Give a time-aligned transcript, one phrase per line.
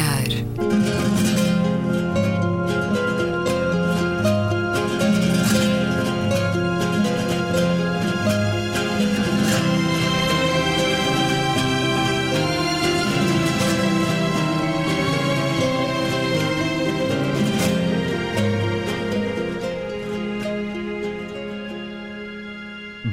[0.00, 0.50] olhar.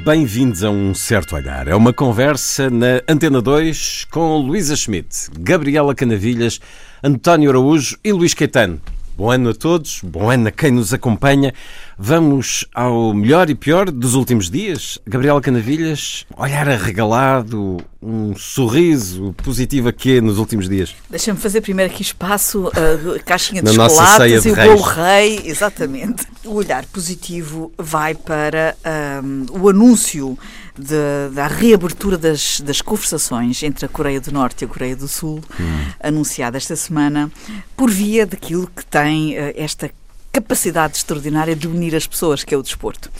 [0.08, 1.68] Bem-vindos a um certo olhar.
[1.68, 6.58] É uma conversa na Antena 2 com Luísa Schmidt, Gabriela Canavilhas,
[7.02, 8.80] António Araújo e Luís Caetano.
[9.16, 11.52] Bom ano a todos, bom ano a quem nos acompanha.
[11.98, 14.96] Vamos ao melhor e pior dos últimos dias.
[15.04, 20.94] Gabriela Canavilhas, olhar arregalado, um sorriso positivo aqui nos últimos dias.
[21.10, 26.24] Deixa-me fazer primeiro aqui espaço, a caixinha de Na chocolates e o bolo rei, exatamente.
[26.44, 28.76] O olhar positivo vai para
[29.24, 30.38] um, o anúncio
[30.78, 35.08] de, da reabertura das, das conversações entre a Coreia do Norte e a Coreia do
[35.08, 35.92] Sul, hum.
[36.00, 37.30] anunciada esta semana,
[37.76, 39.90] por via daquilo que tem uh, esta
[40.32, 43.10] capacidade extraordinária de unir as pessoas, que é o desporto.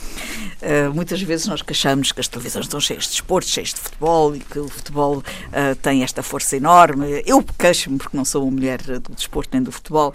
[0.61, 4.35] Uh, muitas vezes nós queixamos que as televisões estão cheias de desporto, cheias de futebol
[4.35, 7.23] e que o futebol uh, tem esta força enorme.
[7.25, 10.13] Eu queixo-me porque não sou uma mulher do desporto nem do futebol,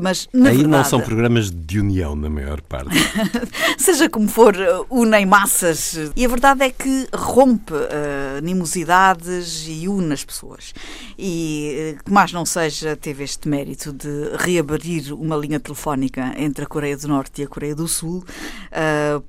[0.00, 2.96] mas na Aí verdade, não são programas de união, na maior parte.
[3.76, 4.54] seja como for,
[4.88, 10.72] unem massas e a verdade é que rompe uh, animosidades e une as pessoas.
[11.18, 16.66] E que mais não seja, teve este mérito de reabrir uma linha telefónica entre a
[16.66, 18.24] Coreia do Norte e a Coreia do Sul,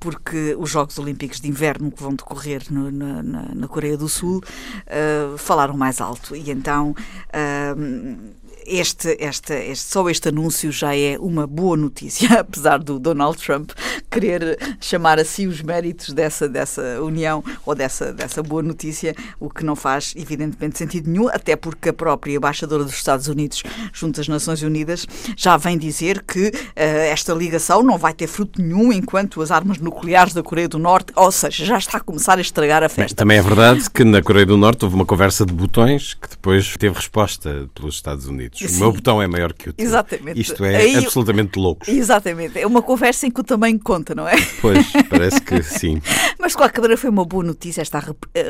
[0.00, 4.38] porque os Jogos Olímpicos de Inverno que vão decorrer no, na, na, Coreia do Sul
[4.38, 6.36] uh, falaram mais alto.
[6.36, 6.94] E então.
[7.30, 8.36] Uh,
[8.66, 13.70] este, este, este, só este anúncio já é uma boa notícia, apesar do Donald Trump
[14.10, 19.48] querer chamar a si os méritos dessa, dessa união ou dessa, dessa boa notícia, o
[19.48, 24.20] que não faz, evidentemente, sentido nenhum, até porque a própria embaixadora dos Estados Unidos junto
[24.20, 28.92] às Nações Unidas já vem dizer que uh, esta ligação não vai ter fruto nenhum
[28.92, 32.40] enquanto as armas nucleares da Coreia do Norte, ou seja, já está a começar a
[32.40, 33.14] estragar a festa.
[33.16, 36.76] Também é verdade que na Coreia do Norte houve uma conversa de botões que depois
[36.76, 38.55] teve resposta pelos Estados Unidos.
[38.56, 38.76] Sim.
[38.76, 39.84] O meu botão é maior que o teu.
[39.84, 40.40] Exatamente.
[40.40, 41.88] Isto é Aí, absolutamente louco.
[41.88, 42.58] Exatamente.
[42.58, 44.36] É uma conversa em que o tamanho conta, não é?
[44.60, 46.00] Pois, parece que sim.
[46.38, 48.02] Mas de qualquer maneira foi uma boa notícia esta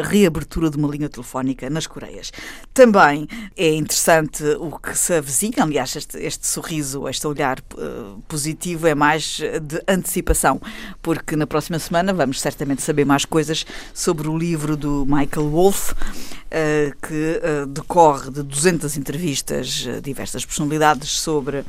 [0.08, 2.32] reabertura de uma linha telefónica nas Coreias.
[2.72, 8.86] Também é interessante o que se avizinha, aliás, este, este sorriso, este olhar uh, positivo
[8.86, 10.60] é mais de antecipação,
[11.02, 15.92] porque na próxima semana vamos certamente saber mais coisas sobre o livro do Michael Wolff,
[15.92, 21.64] uh, que uh, decorre de 200 entrevistas a diversas personalidades sobre uh,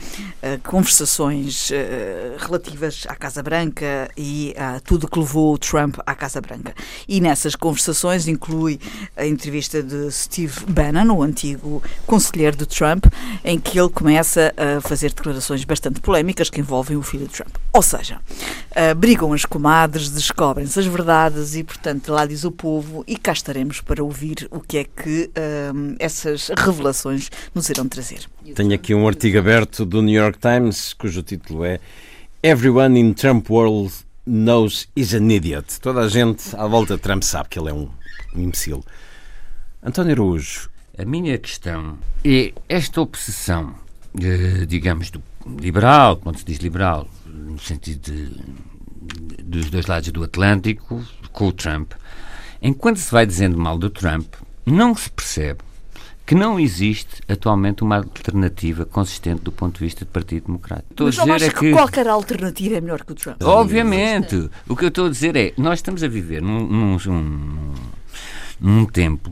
[0.63, 1.69] conversações
[2.38, 6.73] relativas à Casa Branca e a tudo que levou o Trump à Casa Branca.
[7.07, 8.79] E nessas conversações inclui
[9.16, 13.05] a entrevista de Steve Bannon, o antigo conselheiro de Trump,
[13.43, 17.55] em que ele começa a fazer declarações bastante polémicas que envolvem o filho de Trump.
[17.73, 18.19] Ou seja,
[18.97, 23.81] brigam as comadres, descobrem-se as verdades e, portanto, lá diz o povo e cá estaremos
[23.81, 25.29] para ouvir o que é que
[25.99, 28.16] essas revelações nos irão trazer.
[28.55, 31.79] Tenho aqui um artigo aberto do New York Times cujo título é
[32.41, 33.94] Everyone in Trump World
[34.25, 35.79] knows he's an idiot.
[35.79, 37.89] Toda a gente à volta de Trump sabe que ele é um,
[38.35, 38.83] um imbecil.
[39.83, 40.69] António Araújo.
[40.97, 43.75] A minha questão é esta obsessão,
[44.67, 45.22] digamos, do
[45.59, 51.53] liberal, quando se diz liberal, no sentido de, dos dois lados do Atlântico, com o
[51.53, 51.91] Trump.
[52.61, 54.34] Enquanto se vai dizendo mal do Trump,
[54.66, 55.59] não se percebe
[56.27, 60.91] que não existe atualmente uma alternativa consistente do ponto de vista do Partido Democrático.
[60.91, 63.41] Estou Mas a dizer é que, que qualquer alternativa é melhor que o Trump.
[63.41, 64.49] Obviamente.
[64.67, 67.73] O que eu estou a dizer é, nós estamos a viver num, num, num,
[68.59, 69.31] num tempo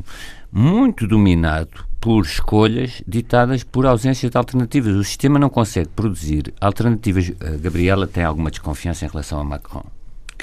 [0.50, 4.96] muito dominado por escolhas ditadas por ausência de alternativas.
[4.96, 7.30] O sistema não consegue produzir alternativas.
[7.42, 9.84] A Gabriela tem alguma desconfiança em relação a Macron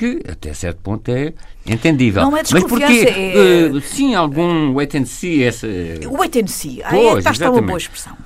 [0.03, 1.33] que até certo ponto é
[1.65, 2.23] entendível.
[2.23, 3.07] Não é Mas porquê?
[3.09, 3.71] É...
[3.71, 5.45] Uh, sim, algum wait and see.
[5.45, 5.69] Essa...
[6.11, 6.83] O wait and see.
[6.91, 8.17] Pois, está uma boa expressão.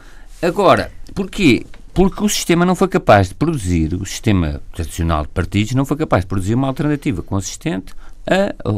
[0.41, 1.67] Agora, porquê?
[1.93, 5.97] Porque o sistema não foi capaz de produzir, o sistema tradicional de partidos não foi
[5.97, 7.95] capaz de produzir uma alternativa consistente
[8.27, 8.73] a, a,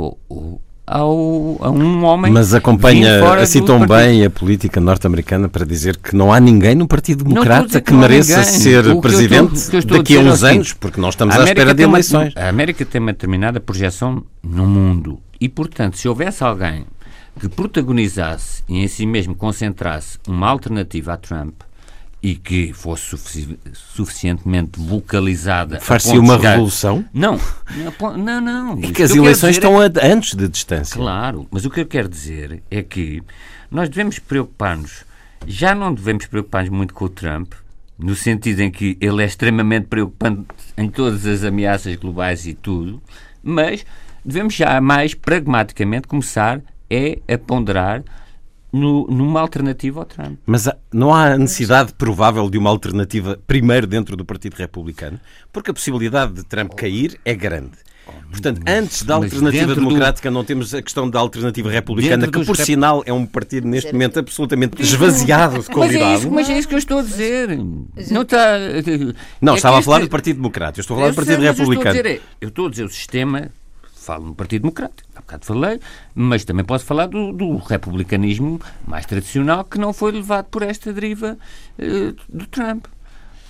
[0.91, 2.33] ao, a um homem.
[2.33, 6.87] Mas acompanha assim tão bem a política norte-americana para dizer que não há ninguém no
[6.87, 9.55] Partido Democrata que, que mereça ser o presidente
[9.87, 12.33] daqui a uns anos, porque nós estamos à espera de eleições.
[12.35, 16.85] Uma, a América tem uma determinada projeção no mundo e, portanto, se houvesse alguém
[17.39, 21.55] que protagonizasse e em si mesmo concentrasse uma alternativa a Trump,
[22.23, 25.81] e que fosse sufici suficientemente vocalizada.
[25.81, 26.51] Far-se uma chegar...
[26.53, 27.05] revolução?
[27.13, 27.39] Não,
[28.17, 28.79] não, não.
[28.83, 29.91] É que as eleições estão é...
[30.03, 30.97] antes de distância.
[30.97, 33.23] Claro, mas o que eu quero dizer é que
[33.71, 35.07] nós devemos preocupar-nos
[35.47, 37.53] já não devemos preocupar-nos muito com o Trump,
[37.99, 43.03] no sentido em que ele é extremamente preocupante em todas as ameaças globais e tudo,
[43.43, 43.85] mas
[44.25, 46.61] devemos já mais pragmaticamente começar
[46.91, 48.03] é a ponderar
[48.79, 50.39] no, numa alternativa ao Trump.
[50.47, 55.21] Mas não há necessidade provável de uma alternativa primeiro dentro do Partido Republicano?
[55.53, 57.73] Porque a possibilidade de Trump cair é grande.
[58.31, 60.35] Portanto, antes da alternativa democrática, do...
[60.35, 62.67] não temos a questão da alternativa republicana, que por rep...
[62.67, 66.05] sinal é um partido neste momento absolutamente esvaziado de qualidade.
[66.05, 67.49] Mas é, isso, mas é isso que eu estou a dizer.
[68.11, 68.59] Não, está...
[69.41, 71.51] não é estava a falar do Partido Democrático, eu estou a falar do Partido sei,
[71.51, 71.85] Republicano.
[71.85, 73.51] Eu estou, dizer, eu estou a dizer o sistema,
[74.09, 75.79] falo no Partido Democrático, há bocado falei,
[76.15, 80.91] mas também posso falar do, do republicanismo mais tradicional que não foi levado por esta
[80.91, 81.37] deriva
[81.79, 82.87] uh, do Trump.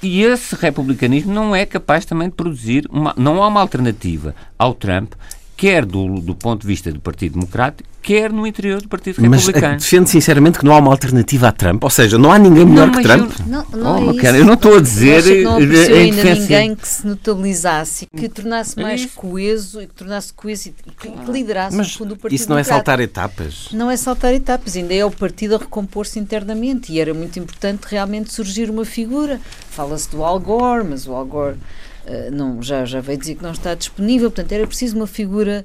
[0.02, 4.74] E esse republicanismo não é capaz também de produzir, uma, não há uma alternativa ao
[4.74, 5.12] Trump,
[5.58, 9.74] quer do, do ponto de vista do Partido Democrático, quer no interior do Partido Republicano.
[9.74, 12.64] Mas defende sinceramente que não há uma alternativa a Trump, ou seja, não há ninguém
[12.64, 13.32] melhor não, que Trump.
[13.40, 15.26] Eu, não, não, oh, é eu não estou a dizer.
[15.26, 19.86] Eu não apareceu ainda ninguém que se notabilizasse, que tornasse é mais é coeso, que
[19.88, 23.68] tornasse coeso e que, que liderasse mas fundo o Partido Isso não é saltar etapas?
[23.72, 27.82] Não é saltar etapas, ainda é o partido a recompor-se internamente e era muito importante
[27.88, 29.40] realmente surgir uma figura.
[29.70, 31.87] Fala-se do Al Gore, mas o Al Gore eh,
[32.30, 35.64] não, já, já veio dizer que não está disponível, portanto era preciso uma figura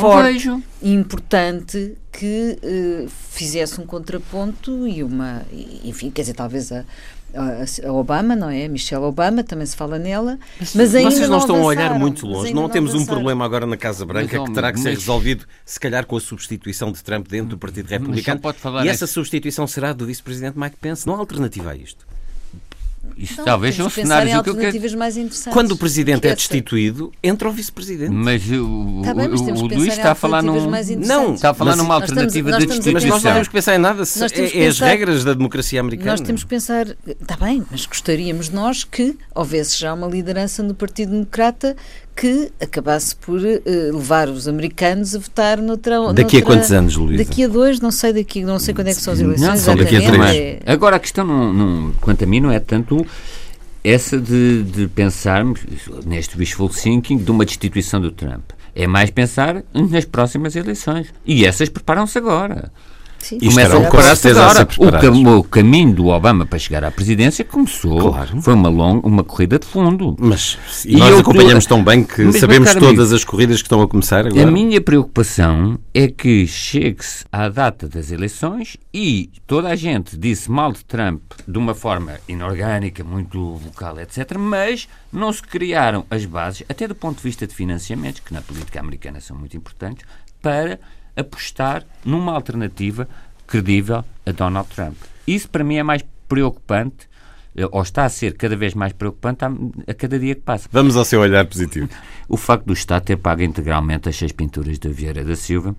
[0.00, 0.48] forte
[0.80, 5.42] e importante que uh, fizesse um contraponto e uma,
[5.84, 6.84] enfim, quer dizer, talvez a,
[7.86, 8.68] a, Obama, não é?
[8.68, 10.38] Michelle Obama, também se fala nela.
[10.60, 12.52] Mas, mas ainda Vocês não, estão a olhar muito longe.
[12.52, 15.46] Não, não temos um problema agora na Casa Branca mas, que terá que ser resolvido,
[15.64, 18.40] se calhar, com a substituição de Trump dentro do Partido Republicano.
[18.84, 21.06] e essa substituição será do vice-presidente Mike Pence.
[21.06, 22.06] Não há alternativa a isto.
[23.16, 24.98] Isso então, talvez seja um cenário que eu quero...
[24.98, 25.52] mais interessantes.
[25.52, 28.10] Quando o presidente é destituído, entra o vice-presidente.
[28.10, 31.54] Mas o, tá bem, mas o, o Luís está a falar num não está a
[31.54, 32.92] falar numa alternativa estamos, de destituição.
[32.92, 34.02] Mas nós não temos que pensar em nada.
[34.02, 36.12] É, é as regras da democracia americana.
[36.12, 40.74] Nós temos que pensar, está bem, mas gostaríamos nós que houvesse já uma liderança no
[40.74, 41.76] Partido Democrata
[42.14, 45.98] que acabasse por uh, levar os americanos a votar noutra.
[46.12, 47.18] Daqui noutra, a quantos anos, Luís?
[47.18, 49.48] Daqui a dois, não sei daqui, não sei quando é que são as eleições.
[49.48, 50.36] Não, são daqui a três.
[50.36, 50.58] É...
[50.66, 53.06] Agora a questão, não, não, quanto a mim, não é tanto
[53.82, 55.60] essa de, de pensarmos
[56.06, 58.50] neste wishful thinking de uma destituição do Trump.
[58.74, 61.08] É mais pensar nas próximas eleições.
[61.26, 62.70] E essas preparam-se agora.
[63.22, 63.38] Sim.
[63.38, 64.68] Começam a preparar-se agora.
[64.76, 68.10] O, cam o, caminho do Obama para chegar à presidência começou.
[68.10, 68.42] Claro.
[68.42, 70.16] Foi uma, longa, uma corrida de fundo.
[70.18, 73.66] Mas e nós eu, acompanhamos tão bem que mas, sabemos todas amigo, as corridas que
[73.66, 74.42] estão a começar agora.
[74.42, 80.50] A minha preocupação é que chegue-se à data das eleições e toda a gente disse
[80.50, 84.36] mal de Trump de uma forma inorgânica, muito vocal, etc.
[84.36, 88.42] Mas não se criaram as bases, até do ponto de vista de financiamentos, que na
[88.42, 90.04] política americana são muito importantes,
[90.40, 90.80] para
[91.16, 93.08] apostar numa alternativa
[93.46, 94.96] credível a Donald Trump.
[95.26, 97.08] Isso para mim é mais preocupante,
[97.54, 100.68] eh, ou está a ser cada vez mais preocupante a, cada dia que passa.
[100.72, 101.88] Vamos ao seu olhar positivo.
[102.28, 105.76] O facto do Estado ter pago integralmente as seis pinturas da Vieira da Silva,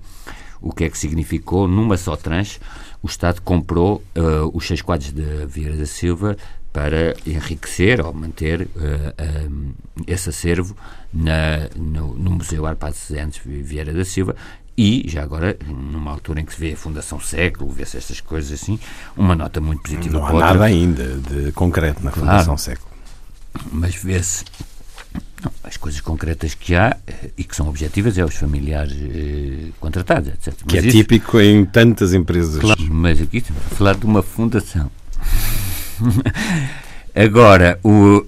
[0.62, 2.60] o que é que significou, numa só tranche,
[3.02, 6.38] o Estado comprou uh, os seis quadros da Vieira da Silva
[6.72, 9.74] para enriquecer ou manter uh, uh,
[10.06, 10.76] esse acervo
[11.14, 14.36] na, no, no Museu Arpado Cezantes Vieira da Silva,
[14.78, 18.52] e, já agora, numa altura em que se vê a Fundação Século, vê-se estas coisas
[18.52, 18.80] assim,
[19.16, 20.18] uma nota muito positiva.
[20.18, 22.90] Não há nada ainda de concreto na Fundação claro, Século.
[23.72, 24.44] Mas vê-se
[25.64, 30.30] as coisas concretas que há eh, e que são objetivas é os familiares eh, contratados,
[30.30, 30.48] etc.
[30.48, 32.60] Mas que é isso, típico em tantas empresas.
[32.60, 34.90] Claro, mas aqui estamos a falar de uma fundação.
[37.16, 38.26] Agora, o, uh,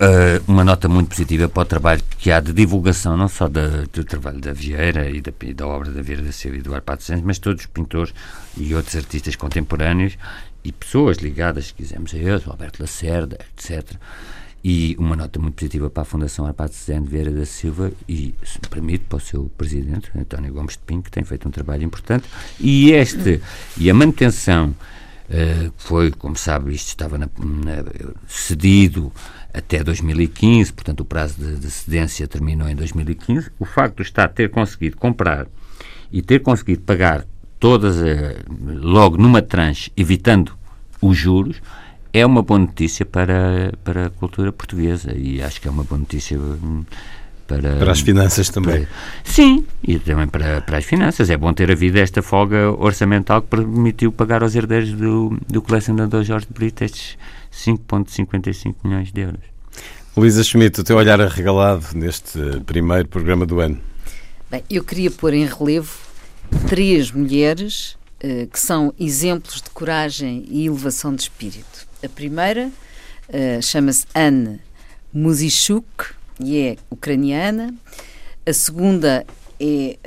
[0.48, 4.04] uma nota muito positiva para o trabalho que há de divulgação, não só da, do
[4.04, 7.24] trabalho da Vieira e da, da obra da Vieira da Silva e do Arpado Santos,
[7.24, 8.13] mas todos os pintores
[8.56, 10.15] e outros artistas contemporâneos
[10.63, 13.94] e pessoas ligadas, se quisermos a eles, o Alberto Lacerda, etc.
[14.63, 18.60] E uma nota muito positiva para a Fundação Arpado Santos Vieira da Silva e, se
[18.62, 21.84] me permite, para o seu presidente, António Gomes de Pinho, que tem feito um trabalho
[21.84, 22.27] importante.
[22.60, 23.42] E este,
[23.77, 24.75] e a manutenção
[25.29, 27.84] Uh, foi, como sabe, isto estava na, na,
[28.27, 29.12] cedido
[29.51, 33.51] até 2015, portanto o prazo de, de, cedência terminou em 2015.
[33.58, 35.48] O facto do Estado ter conseguido comprar
[36.12, 37.25] e ter conseguido pagar
[37.60, 40.55] todas, uh, logo numa tranche, evitando
[41.01, 41.60] os juros,
[42.13, 46.00] é uma boa notícia para, para a cultura portuguesa e acho que é uma boa
[46.00, 46.86] notícia hum,
[47.47, 48.85] para, para as finanças também.
[48.85, 48.89] Para,
[49.23, 51.29] sim, e também para, para as finanças.
[51.29, 56.23] É bom ter havido esta folga orçamental que permitiu pagar aos herdeiros do, do colecionador
[56.23, 57.17] Jorge Brito estes
[57.53, 59.41] 5,55 milhões de euros.
[60.17, 63.77] Luísa Schmidt, o teu olhar arregalado neste primeiro programa do ano.
[64.49, 65.91] Bem, eu queria pôr em relevo
[66.67, 71.85] três mulheres uh, que são exemplos de coragem e elevação de espírito.
[72.03, 74.59] A primeira uh, chama-se Anne
[75.13, 77.74] Muzishuk e é ucraniana.
[78.46, 79.25] A segunda
[79.60, 79.98] é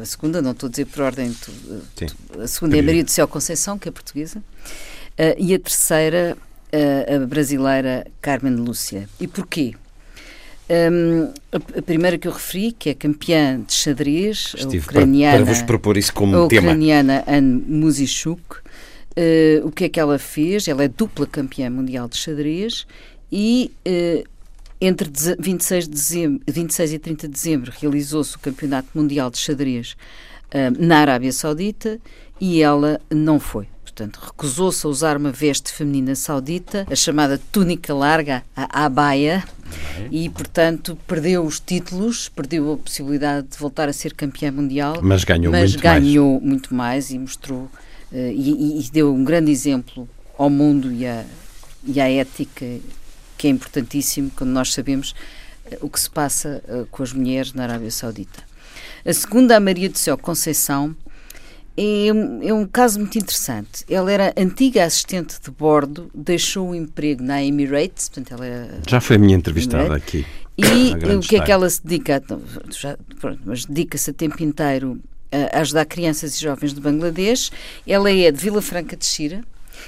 [0.00, 1.52] a segunda, não estou a dizer por ordem, tu,
[1.96, 6.36] tu, a segunda é Maria do Céu Conceição, que é portuguesa, uh, e a terceira,
[6.72, 9.08] uh, a brasileira Carmen Lúcia.
[9.18, 9.74] E porquê?
[10.70, 15.36] Um, a, a, primeira que eu referi, que é campeã de xadrez, Estive a ucraniana,
[15.36, 16.68] para, para vos propor isso como a tema.
[16.68, 20.68] ucraniana Anne Muzishuk, uh, o que é que ela fez?
[20.68, 22.86] Ela é dupla campeã mundial de xadrez
[23.32, 23.72] e
[24.80, 29.96] entre 26, de dezembro, 26 e 30 de dezembro realizou-se o Campeonato Mundial de Xadrez
[30.54, 31.98] uh, na Arábia Saudita
[32.40, 33.66] e ela não foi.
[33.82, 39.42] Portanto, recusou-se a usar uma veste feminina saudita, a chamada túnica larga, a abaia,
[40.10, 45.00] e, portanto, perdeu os títulos, perdeu a possibilidade de voltar a ser campeã mundial.
[45.02, 46.44] Mas ganhou mas muito ganhou mais.
[46.44, 47.70] muito mais e mostrou, uh,
[48.12, 50.08] e, e, deu um grande exemplo
[50.38, 51.24] ao mundo e à,
[51.84, 52.64] e à ética
[53.38, 55.14] que é importantíssimo quando nós sabemos
[55.66, 58.42] uh, o que se passa uh, com as mulheres na Arábia Saudita.
[59.06, 60.94] A segunda, a Maria do Céu Conceição,
[61.76, 62.08] é,
[62.48, 63.84] é, um caso muito interessante.
[63.88, 69.00] Ela era antiga assistente de bordo, deixou o emprego na Emirates, portanto ela é já
[69.00, 70.26] foi a minha entrevistada aqui.
[70.56, 72.20] E o que é que ela se dedica?
[72.70, 77.52] Já, pronto, mas dedica-se a tempo inteiro a ajudar crianças e jovens de Bangladesh.
[77.86, 79.44] Ela é de Vila Franca de Xira,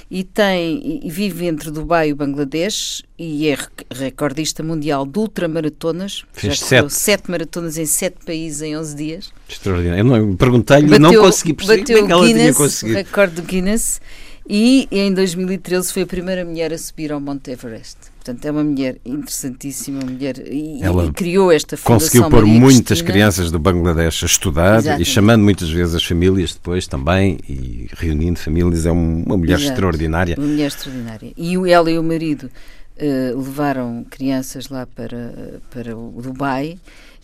[0.09, 3.57] e tem e vive entre Dubai e o Bangladesh e é
[3.91, 6.23] recordista mundial de ultramaratonas.
[6.33, 6.93] Fez já sete.
[6.93, 9.33] sete maratonas em sete países em 11 dias.
[9.47, 10.15] Extraordinário.
[10.15, 12.97] Eu perguntei-lhe e não consegui perceber bateu como é que ela Guinness, tinha conseguido.
[12.97, 14.01] recorde do Guinness
[14.47, 18.10] e em 2013 foi a primeira mulher a subir ao Monte Everest.
[18.23, 22.59] Portanto, é uma mulher interessantíssima, mulher e, Ela e criou esta fundação Conseguiu pôr Maria
[22.59, 23.11] muitas Cristina.
[23.11, 25.01] crianças do Bangladesh a estudar Exatamente.
[25.01, 28.85] e chamando muitas vezes as famílias depois também e reunindo famílias.
[28.85, 29.71] É uma mulher Exato.
[29.71, 30.35] extraordinária.
[30.37, 31.33] Uma mulher extraordinária.
[31.35, 32.47] E ela e o marido
[32.95, 36.77] eh, levaram crianças lá para, para o Dubai,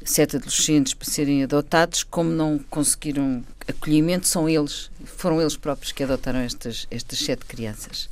[0.04, 6.02] sete adolescentes para serem adotados, como não conseguiram acolhimento, são eles, foram eles próprios que
[6.02, 8.10] adotaram estas, estas sete crianças.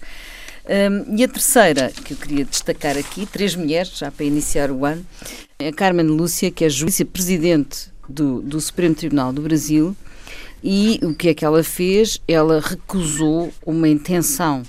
[0.68, 4.86] Hum, e a terceira que eu queria destacar aqui, três mulheres, já para iniciar o
[4.86, 5.06] ano,
[5.60, 9.96] é a Carmen Lúcia, que é juíza presidente do, do Supremo Tribunal do Brasil,
[10.64, 12.20] e o que é que ela fez?
[12.28, 14.64] Ela recusou uma intenção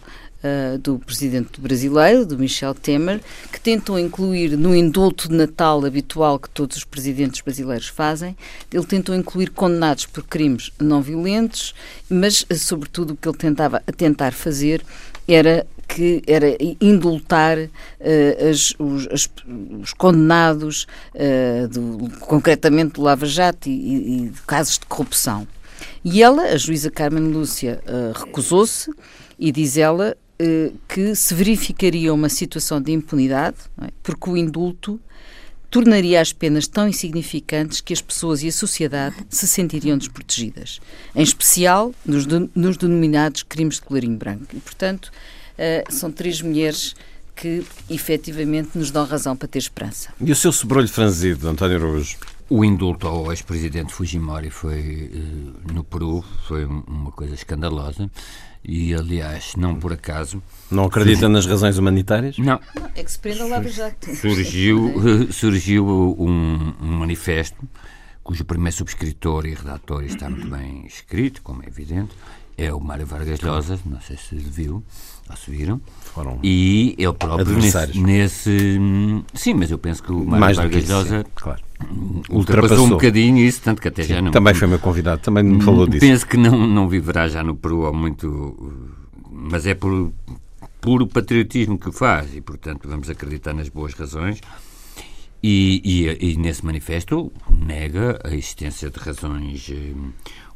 [0.46, 6.38] ah, do presidente brasileiro, do Michel Temer, que tentou incluir no indulto de Natal habitual
[6.38, 8.36] que todos os presidentes brasileiros fazem,
[8.72, 11.74] ele tentou incluir condenados por crimes não violentos,
[12.08, 14.84] mas, sobretudo, o que ele tentava tentar fazer
[15.26, 17.70] era que era indultar uh,
[18.50, 19.28] as, os, as,
[19.80, 25.46] os, condenados, uh, do, concretamente do Lava Jato e, e, de casos de corrupção.
[26.04, 28.90] E ela, a juíza Carmen Lúcia, uh, recusou-se
[29.38, 30.16] e diz ela
[30.86, 33.88] que se verificaria uma situação de impunidade, é?
[34.02, 35.00] porque o indulto
[35.70, 40.78] tornaria as penas tão insignificantes que as pessoas e a sociedade se sentiriam desprotegidas,
[41.14, 44.46] em especial nos, de, nos denominados crimes de colarinho branco.
[44.54, 45.10] E, portanto,
[45.58, 46.94] Uh, são três mulheres
[47.34, 50.12] que efetivamente nos dão razão para ter esperança.
[50.20, 52.16] E o seu sobrolho franzido, António Araújo?
[52.48, 58.10] O indulto ao ex-presidente Fujimori foi, uh, no Peru, foi uma coisa escandalosa
[58.64, 60.42] e, aliás, não por acaso...
[60.70, 62.38] Não acredita nas razões humanitárias?
[62.38, 62.60] Não.
[62.74, 64.14] não é que se prenda lá Jato.
[64.16, 65.86] Surgiu, uh, surgiu
[66.18, 67.56] um, um manifesto
[68.26, 72.12] cujo primeiro subscritor e redator está muito bem escrito, como é evidente,
[72.58, 74.82] é o Mário Vargas Llosa, não sei se viu,
[75.48, 75.80] viram.
[76.14, 78.80] Foram e ele próprio nesse, nesse,
[79.34, 81.62] Sim, mas eu penso que o Mário Mais Vargas Llosa claro.
[81.80, 84.30] ultrapassou, ultrapassou um bocadinho isso, tanto que até sim, já não.
[84.30, 86.00] Também foi meu convidado, também me falou disso.
[86.00, 88.82] Penso que não, não viverá já no Peru há muito.
[89.30, 90.12] Mas é por
[90.80, 94.40] puro patriotismo que o faz e, portanto, vamos acreditar nas boas razões.
[95.42, 99.94] E, e, e, nesse manifesto nega a existência de razões eh,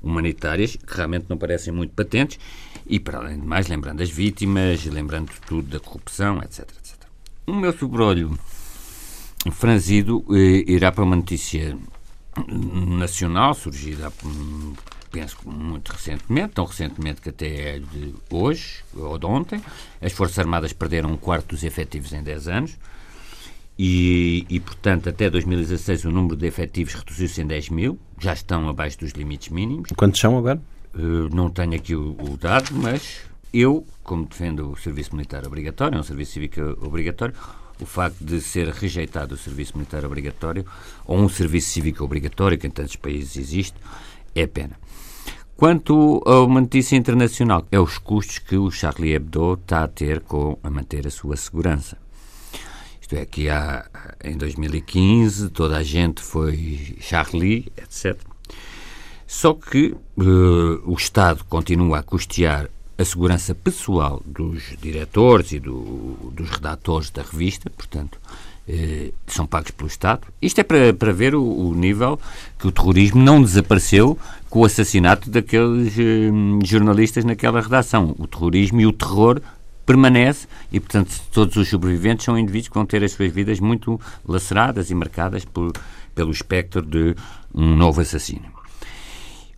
[0.03, 2.39] humanitárias que realmente não parecem muito patentes
[2.87, 6.61] e, para além de mais, lembrando as vítimas, lembrando tudo da corrupção, etc.
[6.61, 6.97] etc.
[7.47, 8.39] O meu sobrolho
[9.53, 11.77] franzido eh, irá para uma notícia
[12.47, 14.13] nacional surgida,
[15.11, 19.63] penso muito recentemente, tão recentemente que até é de hoje ou de ontem.
[20.01, 22.77] As Forças Armadas perderam um quarto dos efetivos em 10 anos.
[23.83, 28.69] E, e, portanto, até 2016 o número de efetivos reduziu-se em 10 mil, já estão
[28.69, 29.89] abaixo dos limites mínimos.
[29.97, 30.61] Quantos são agora?
[30.95, 33.23] Uh, não tenho aqui o, o, dado, mas
[33.55, 37.35] eu, como defendo o serviço militar obrigatório, é um serviço cívico obrigatório,
[37.81, 40.67] o facto de ser rejeitado o serviço militar obrigatório,
[41.07, 43.79] ou um serviço cívico obrigatório, que em tantos países existe,
[44.35, 44.77] é pena.
[45.57, 50.21] Quanto a uma notícia internacional, é os custos que o Charlie Hebdo está a ter
[50.21, 51.97] com a manter a sua segurança.
[53.11, 53.87] Isto é, que há,
[54.23, 58.17] em 2015 toda a gente foi Charlie, etc.
[59.27, 66.31] Só que uh, o Estado continua a custear a segurança pessoal dos diretores e do,
[66.33, 68.17] dos redatores da revista, portanto,
[68.69, 70.29] eh, são pagos pelo Estado.
[70.41, 72.21] Isto é para, para ver o, o, nível
[72.61, 74.17] que o terrorismo não desapareceu
[74.49, 76.31] com o assassinato daqueles eh,
[76.65, 78.15] jornalistas naquela redação.
[78.19, 79.41] O terrorismo e o terror
[79.91, 84.01] permanece e, portanto, todos os sobreviventes são indivíduos que vão ter as suas vidas muito
[84.25, 85.73] laceradas e marcadas por,
[86.15, 87.17] pelo espectro de
[87.53, 88.47] um novo assassino.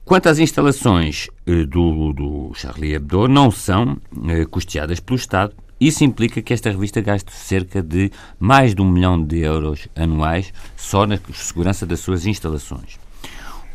[0.07, 6.03] Quanto às instalações eh, do, do Charlie Hebdo, não são eh, custeadas pelo Estado, isso
[6.03, 8.11] implica que esta revista gaste cerca de
[8.41, 12.99] mais de um milhão de euros anuais só na segurança das suas instalações.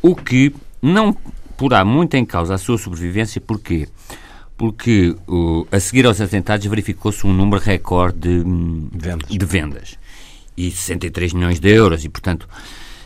[0.02, 1.16] O que não
[1.56, 3.40] porá muito em causa a sua sobrevivência?
[3.40, 3.88] Porque
[4.66, 8.44] uh, a seguir aos atentados verificou-se um número recorde de
[8.92, 9.30] vendas.
[9.30, 9.98] de vendas.
[10.56, 12.48] E 63 milhões de euros, e portanto.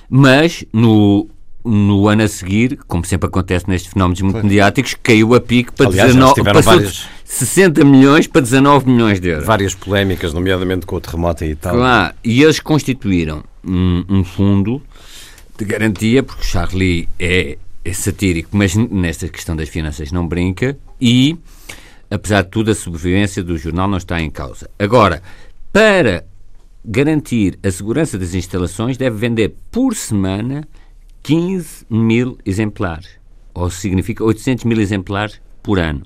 [0.10, 1.30] Mas no
[1.64, 5.88] no ano a seguir, como sempre acontece nestes fenómenos muito mediáticos, caiu a pique para
[5.88, 9.46] Aliás, 19, passou várias, 60 milhões para 19 milhões de euros.
[9.46, 11.76] Várias polémicas, nomeadamente com o terremoto e tal.
[11.76, 14.82] Claro, e eles constituíram um, um fundo
[15.58, 20.78] de garantia, porque o Charlie é, é satírico, mas nesta questão das finanças não brinca,
[21.00, 21.38] e,
[22.10, 24.70] apesar de tudo, a sobrevivência do jornal não está em causa.
[24.78, 25.22] Agora,
[25.74, 26.26] para
[26.84, 30.68] garantir a segurança das instalações, deve vender por semana
[31.24, 33.10] 15 mil exemplares,
[33.54, 36.04] ou significa 800 mil exemplares por ano.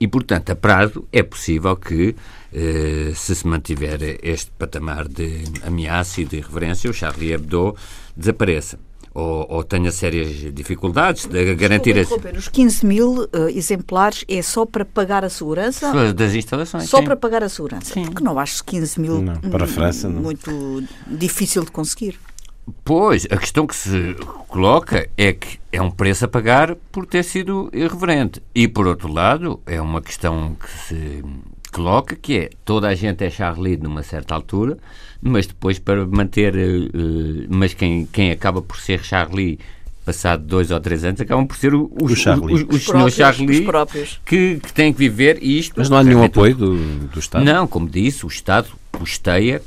[0.00, 2.14] E, portanto, a prazo é possível que,
[2.52, 7.74] eh, se se mantiver este patamar de ameaça e de irreverência, o Charlie Hebdo
[8.16, 8.78] desapareça.
[9.18, 11.98] Ou, ou tenha sérias dificuldades de garantir...
[11.98, 12.08] As...
[12.36, 16.12] Os 15 mil uh, exemplares é só para pagar a segurança?
[16.14, 17.04] Das instalações, Só sim.
[17.04, 17.94] para pagar a segurança?
[17.94, 18.04] Sim.
[18.04, 20.20] Porque não acho 15 mil não, para a França, não.
[20.20, 22.16] muito difícil de conseguir.
[22.84, 24.14] Pois, a questão que se
[24.46, 28.40] coloca é que é um preço a pagar por ter sido irreverente.
[28.54, 31.24] E, por outro lado, é uma questão que se
[31.72, 34.78] coloca que é toda a gente é Charlie numa certa altura,
[35.20, 36.54] mas depois para manter.
[36.54, 39.58] Uh, mas quem, quem acaba por ser Charlie
[40.08, 42.54] passado dois ou três anos, acabam por ser os, o Charlie.
[42.54, 43.66] os, os, os senhores Charlie
[44.24, 45.74] que, que têm que viver isto.
[45.76, 47.44] Mas não há nenhum apoio do, do Estado?
[47.44, 49.60] Não, como disse, o Estado custeia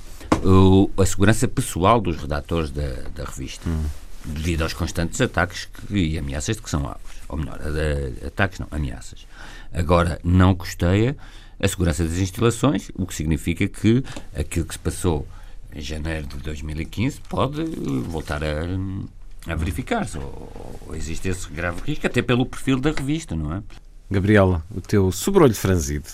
[0.98, 3.84] a segurança pessoal dos redatores da, da revista, hum.
[4.26, 7.22] devido aos constantes ataques que, e ameaças de que são alvos.
[7.30, 9.28] Ou melhor, a, a, ataques não, ameaças.
[9.72, 11.16] Agora, não custeia
[11.60, 14.04] a segurança das instalações, o que significa que
[14.36, 15.28] aquilo que se passou
[15.74, 17.64] em janeiro de 2015 pode
[18.02, 23.36] voltar a, a verificar-se, ou, ou existe esse grave risco, até pelo perfil da revista,
[23.36, 23.64] não é?
[24.10, 26.10] Gabriela, o teu sobrolho franzido.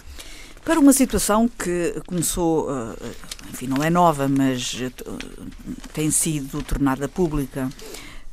[0.67, 3.11] Para uma situação que começou, eh,
[3.49, 4.91] enfim, não é nova, mas eh,
[5.93, 7.69] tem sido tornada pública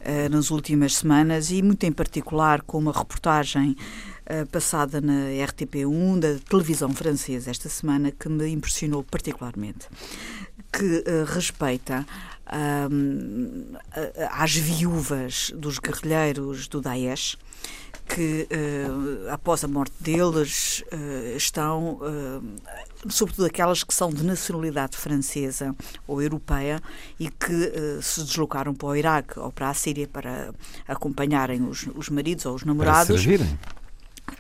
[0.01, 3.77] eh, nas últimas semanas e muito em particular com uma reportagem
[4.51, 9.87] passada na RTP1 da televisão francesa esta semana que me impressionou particularmente,
[10.77, 12.07] que respeita
[12.91, 13.75] um,
[14.31, 17.37] às viúvas dos guerrilheiros do Daesh
[18.07, 24.97] que, uh, após a morte deles, uh, estão, uh, sobretudo aquelas que são de nacionalidade
[24.97, 25.75] francesa
[26.07, 26.83] ou europeia
[27.19, 30.53] e que se deslocaram para o Iraque ou para a Síria para
[30.87, 33.09] acompanharem os, os maridos ou os namorados.
[33.09, 33.59] Para servirem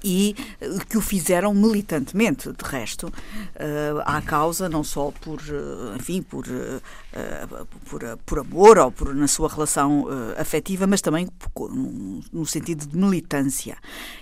[0.02, 5.96] e eh, que o fizeram militantemente, de resto, uh, à causa, não só por, uh,
[5.96, 11.28] enfim, por, uh, por, por, amor ou por, na sua relação afetiva, mas também
[12.32, 13.76] no sentido de militância.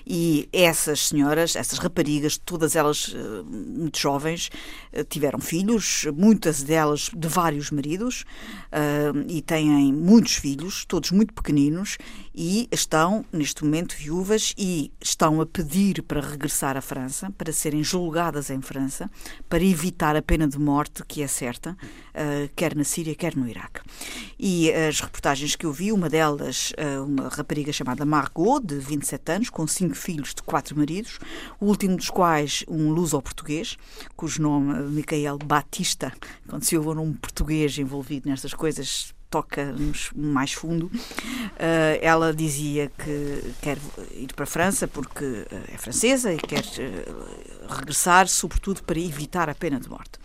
[0.07, 3.15] E essas senhoras, essas raparigas, todas elas
[3.47, 4.51] muito jovens,
[5.09, 8.25] tiveram filhos, muitas delas de vários maridos,
[9.27, 11.97] e têm muitos filhos, todos muito pequeninos,
[12.35, 17.85] e estão, neste momento, viúvas e estão a pedir para regressar à França, para serem
[17.85, 19.11] julgadas em França,
[19.49, 23.47] para evitar a pena de morte, que é certa, uh, quer na Síria, quer no
[23.47, 23.81] Iraque.
[24.39, 29.33] E as reportagens que eu vi, uma delas, uh, uma rapariga chamada Margot, de 27
[29.33, 31.19] anos, com cinco filhos de quatro maridos,
[31.61, 33.77] o último dos quais um luso-português,
[34.17, 36.13] cujo nome Micael Batista,
[36.49, 40.87] quando se ouve um português envolvido nestas coisas, toca-nos mais fundo.
[40.87, 43.79] Uh, ela dizia que quer
[44.15, 46.63] ir para a França porque é francesa e quer
[47.69, 50.21] regressar, sobretudo para evitar a pena de morte.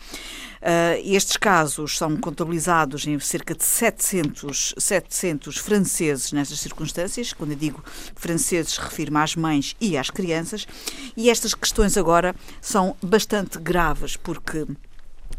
[0.57, 7.31] Uh, estes casos são contabilizados em cerca de 700, 700 franceses nestas circunstâncias.
[7.31, 7.83] Quando eu digo
[8.15, 10.67] franceses, refiro-me às mães e às crianças.
[11.15, 14.65] E estas questões agora são bastante graves, porque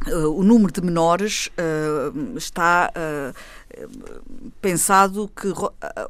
[0.06, 2.88] Uh, o número de menores uh, está
[4.60, 5.48] pensado que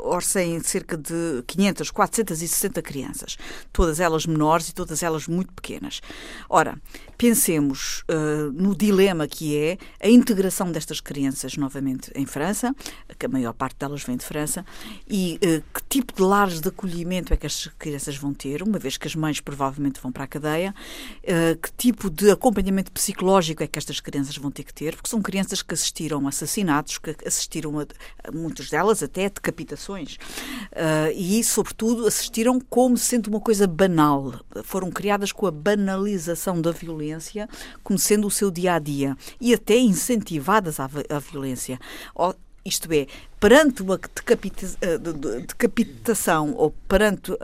[0.00, 3.36] orcem cerca de 500, 460 crianças,
[3.72, 6.00] todas elas menores e todas elas muito pequenas.
[6.48, 6.78] Ora,
[7.16, 12.74] pensemos uh, no dilema que é a integração destas crianças novamente em França,
[13.18, 14.64] que a maior parte delas vem de França,
[15.08, 18.78] e uh, que tipo de lares de acolhimento é que estas crianças vão ter, uma
[18.78, 20.74] vez que as mães provavelmente vão para a cadeia,
[21.24, 25.10] uh, que tipo de acompanhamento psicológico é que estas crianças vão ter que ter, porque
[25.10, 27.47] são crianças que assistiram a assassinatos, que assistiram
[27.78, 27.86] a,
[28.24, 30.18] a muitas delas até a decapitações,
[31.14, 34.34] e sobretudo assistiram como sendo uma coisa banal,
[34.64, 37.48] foram criadas com a banalização da violência violência
[37.82, 41.78] como sendo o seu dia a dia e até incentivadas à, à violência.
[42.68, 43.06] Isto é,
[43.40, 44.98] perante uma eh,
[45.46, 47.34] decapitação ou perante a,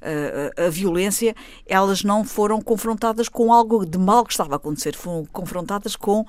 [0.00, 1.34] eh, a, eh, a, violência,
[1.66, 6.20] elas não foram confrontadas com algo de mal que estava a acontecer, foram confrontadas com
[6.20, 6.26] uh,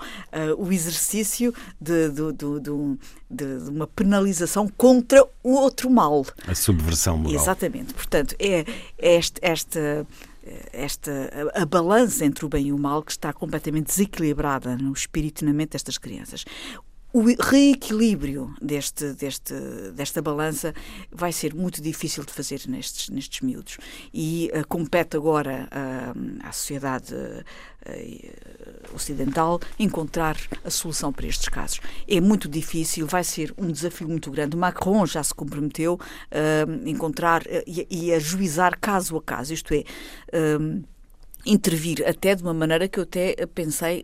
[0.58, 2.98] o exercício de, de, de,
[3.30, 6.26] de, uma penalização contra o outro mal.
[6.48, 7.40] A subversão moral.
[7.40, 7.94] Exatamente.
[7.94, 8.66] Portanto, é,
[8.98, 10.08] é este, esta
[10.72, 11.12] esta
[11.56, 15.42] a, a, balança entre o bem e o mal que está completamente desequilibrada no espírito
[15.42, 16.46] e na mente destas crianças.
[17.16, 19.54] O reequilíbrio deste, deste,
[19.94, 20.74] desta balança
[21.10, 23.78] vai ser muito difícil de fazer nestes, nestes miúdos.
[24.14, 31.80] E uh, compete agora uh, à sociedade uh, ocidental encontrar a solução para estes casos.
[32.06, 34.58] É muito difícil, vai ser um desafio muito grande.
[34.58, 35.98] Macron já se comprometeu
[36.30, 39.86] a encontrar e, e ajuizar caso a caso, isto é
[41.46, 44.04] intervir até de uma maneira que eu até pensei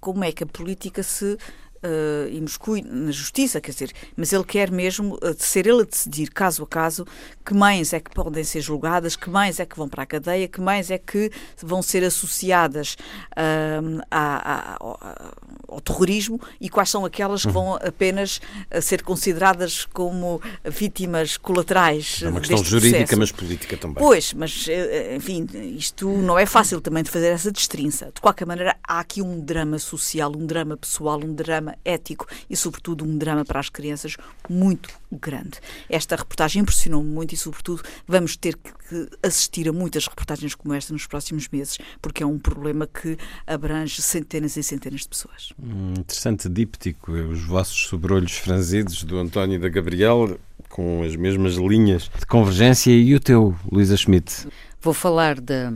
[0.00, 1.36] como é que a política se
[1.84, 6.30] uh, imiscui na justiça, quer dizer, mas ele quer mesmo uh, ser ele a decidir,
[6.30, 7.06] caso a caso,
[7.44, 10.48] que mães é que podem ser julgadas, que mães é que vão para a cadeia,
[10.48, 11.30] que mães é que
[11.62, 12.96] vão ser associadas
[13.32, 15.34] uh, a, a, a,
[15.68, 18.40] ao terrorismo e quais são aquelas que vão apenas
[18.80, 22.20] ser consideradas como vítimas colaterais.
[22.22, 23.18] É uma questão jurídica, processo.
[23.18, 23.96] mas política também.
[24.02, 24.66] Pois, mas
[25.14, 28.10] enfim, isto não é fácil também de fazer essa destrinça.
[28.14, 32.56] De qualquer maneira, há aqui um drama social, um drama pessoal, um drama ético e,
[32.56, 34.16] sobretudo, um drama para as crianças
[34.48, 35.58] muito grande.
[35.88, 40.92] Esta reportagem impressionou-me muito e, sobretudo, vamos ter que assistir a muitas reportagens como esta
[40.92, 45.52] nos próximos meses, porque é um problema que abrange centenas e centenas de pessoas.
[45.62, 51.54] Hum, interessante díptico, os vossos sobrolhos franzidos do António e da Gabriel com as mesmas
[51.54, 54.46] linhas de convergência e o teu, Luísa Schmidt?
[54.80, 55.70] Vou falar de,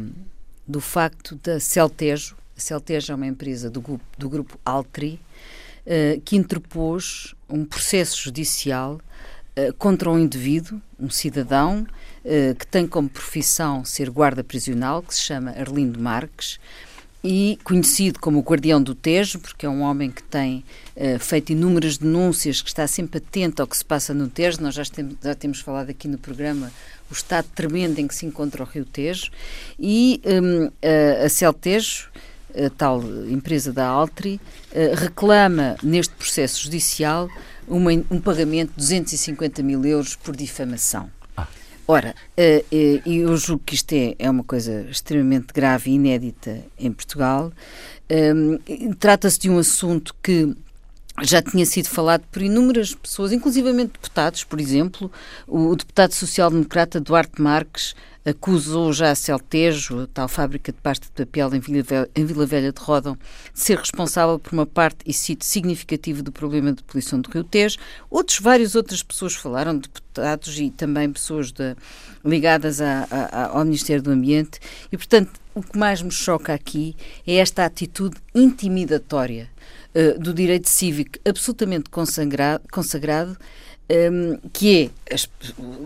[0.67, 2.37] do facto da Celtejo.
[2.57, 5.19] A Celtejo é uma empresa do, do grupo Altri,
[5.93, 9.01] eh, que interpôs um processo judicial
[9.59, 11.85] uh, contra um indivíduo, um cidadão,
[12.25, 16.61] uh, que tem como profissão ser guarda prisional, que se chama Arlindo Marques,
[17.25, 20.65] e conhecido como o guardião do Tejo, porque é um homem que tem
[21.19, 24.63] feito inúmeras denúncias, que está sempre atento ao que se passa no Tejo.
[24.63, 24.85] Nós já,
[25.23, 26.73] já temos falado aqui no programa
[27.11, 29.31] o estado tremendo em que se encontra o Rio Tejo.
[29.79, 30.71] E um,
[31.23, 32.11] a, Celtejo
[32.67, 34.41] a tal empresa da Altri,
[34.73, 37.29] eh, reclama neste processo judicial
[37.67, 41.11] uma, um pagamento de 250 mil euros por difamação.
[41.37, 41.47] Ah.
[41.87, 46.61] Ora, eh, eh, eu julgo que isto é, é uma coisa extremamente grave e inédita
[46.79, 47.53] em Portugal.
[48.99, 50.53] Trata-se de um assunto que
[51.23, 55.11] já tinha sido falado por inúmeras pessoas, inclusivamente deputados, por exemplo,
[55.47, 61.13] o deputado social-democrata Duarte Marques acusou já a Celtejo, a tal fábrica de pasta de
[61.25, 63.17] papel em Vila, Velha, em Vila Velha de Rodão,
[63.53, 67.45] de ser responsável por uma parte, e cito, significativa do problema de poluição do Rio
[67.45, 67.79] Tejo.
[68.11, 71.75] Outros, várias outras pessoas falaram, deputados e também pessoas de,
[72.25, 74.61] ligadas a, a, ao Ministério do Ambiente,
[74.93, 76.95] e, portanto, o que mais me choca aqui
[77.27, 79.49] é esta atitude intimidatória
[79.95, 83.37] uh, do direito cívico absolutamente consagrado, consagrado
[83.91, 85.17] um, que é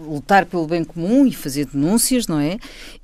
[0.06, 2.58] lutar pelo bem comum e fazer denúncias, não é?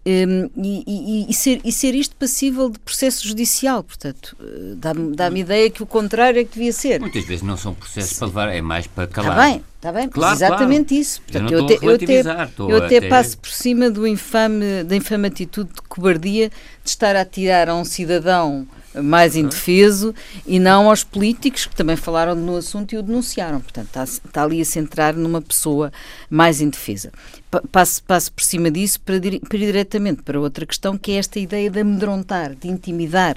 [0.07, 3.83] Um, e, e, e, ser, e ser isto passível de processo judicial.
[3.83, 7.01] Portanto, eh, dá-me dá ideia que o contrário é que devia ser.
[7.01, 8.19] Muitas vezes não são processos Sim.
[8.19, 9.31] para levar, é mais para calar.
[9.33, 10.09] Está bem, Está bem?
[10.11, 11.01] Claro, exatamente claro.
[11.01, 11.23] isso.
[11.33, 12.21] Eu eu, até, eu, até,
[12.59, 16.51] eu até até- passo por cima do infame, da infame atitude de cobardia
[16.85, 20.15] de estar a tirar a um cidadão mais indefeso
[20.47, 23.61] e não aos políticos que também falaram no assunto e o denunciaram.
[23.61, 25.93] Portanto, está, está ali a centrar numa pessoa
[26.29, 27.13] mais indefesa.
[27.51, 31.17] Pa- Passo, passo por cima disso para, para ir diretamente para outra questão, que é
[31.17, 33.37] esta ideia de amedrontar, de intimidar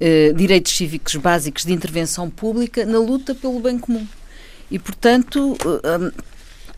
[0.00, 4.06] eh, direitos cívicos básicos de intervenção pública na luta pelo bem comum.
[4.70, 6.12] E, portanto, eh,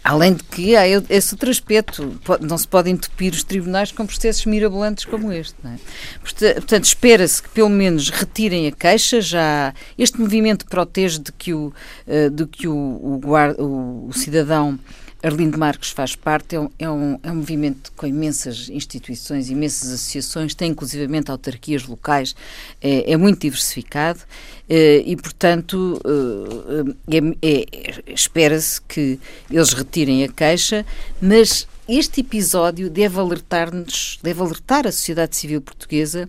[0.07, 5.05] além de que há esse aspecto, não se podem entupir os tribunais com processos mirabolantes
[5.05, 5.55] como este.
[5.65, 5.77] É?
[6.21, 9.21] Porta- Portanto, espera-se que pelo menos retirem a queixa.
[9.21, 11.73] Já este movimento protege de que o,
[12.07, 14.79] eh, de que o, o, guarda- o- o cidadão
[15.27, 19.91] Arlindo Marques faz parte, é um, é, um, é um movimento com imensas instituições, imensas
[19.91, 22.37] associações, tem inclusivamente autarquias locais,
[22.81, 24.21] é, é muito diversificado
[24.69, 26.01] eh, e, portanto,
[27.11, 29.19] eh, é- é- espera-se que
[29.51, 30.87] eles retirem a queixa,
[31.21, 36.29] mas este episódio deve alertar-nos, deve alertar a sociedade civil portuguesa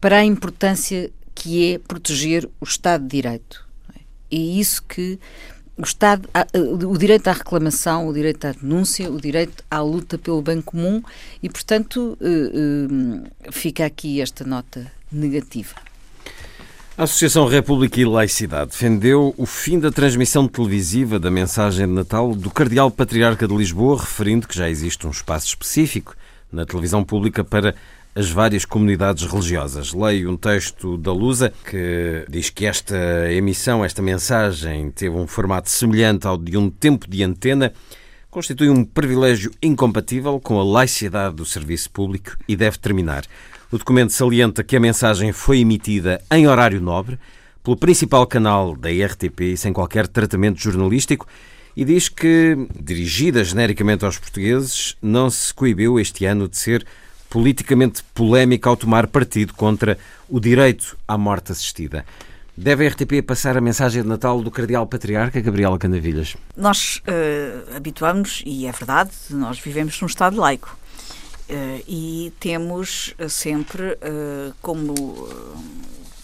[0.00, 3.66] para a importância que é proteger o Estado de Direito.
[4.30, 5.18] É isso que
[5.78, 6.28] o Estado,
[6.88, 11.02] o direito à reclamação, o direito à denúncia, o direito à luta pelo bem comum
[11.42, 15.74] e, portanto, eh, eh, fica aqui esta nota negativa.
[16.96, 22.34] A Associação República e Laicidade defendeu o fim da transmissão televisiva da mensagem de Natal
[22.34, 26.16] do Cardeal Patriarca de Lisboa, referindo que já existe um espaço específico
[26.50, 27.74] na televisão pública para
[28.16, 29.92] as várias comunidades religiosas.
[29.92, 32.96] Leio um texto da Lusa que diz que esta
[33.30, 37.74] emissão, esta mensagem, teve um formato semelhante ao de um tempo de antena,
[38.30, 43.26] constitui um privilégio incompatível com a laicidade do serviço público e deve terminar.
[43.70, 47.18] O documento salienta que a mensagem foi emitida em horário nobre
[47.62, 51.26] pelo principal canal da RTP sem qualquer tratamento jornalístico
[51.76, 56.86] e diz que, dirigida genericamente aos portugueses, não se coibiu este ano de ser
[57.28, 62.04] politicamente polémica ao tomar partido contra o direito à morte assistida.
[62.56, 66.36] Deve a RTP passar a mensagem de Natal do Cardeal Patriarca, Gabriela Canavilhas?
[66.56, 70.76] Nós uh, habituamos, e é verdade, nós vivemos num Estado laico.
[71.50, 74.94] Uh, e temos uh, sempre uh, como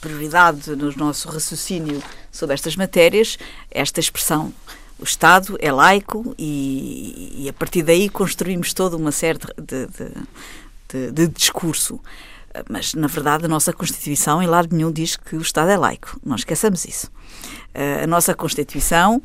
[0.01, 3.39] prioridade no nosso raciocínio sobre estas matérias
[3.71, 4.53] esta expressão.
[4.99, 10.09] O Estado é laico e, e a partir daí construímos toda uma série de, de,
[10.93, 12.01] de, de discurso.
[12.69, 16.21] Mas, na verdade, a nossa Constituição, em lado nenhum, diz que o Estado é laico.
[16.25, 17.11] Não esqueçamos isso.
[18.03, 19.23] A nossa Constituição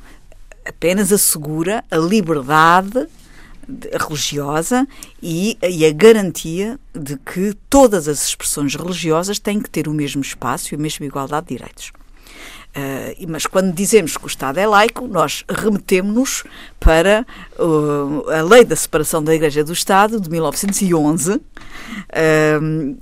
[0.65, 3.08] apenas assegura a liberdade
[3.99, 4.88] religiosa
[5.21, 10.21] e, e, a garantia de que todas as expressões religiosas têm que ter o mesmo
[10.21, 11.91] espaço e a mesma igualdade de direitos.
[12.77, 16.43] Uh, mas quando dizemos que o Estado é laico, nós remetemos-nos
[16.80, 17.25] para
[17.58, 21.41] uh, a Lei da Separação da Igreja do Estado de 1911, uh,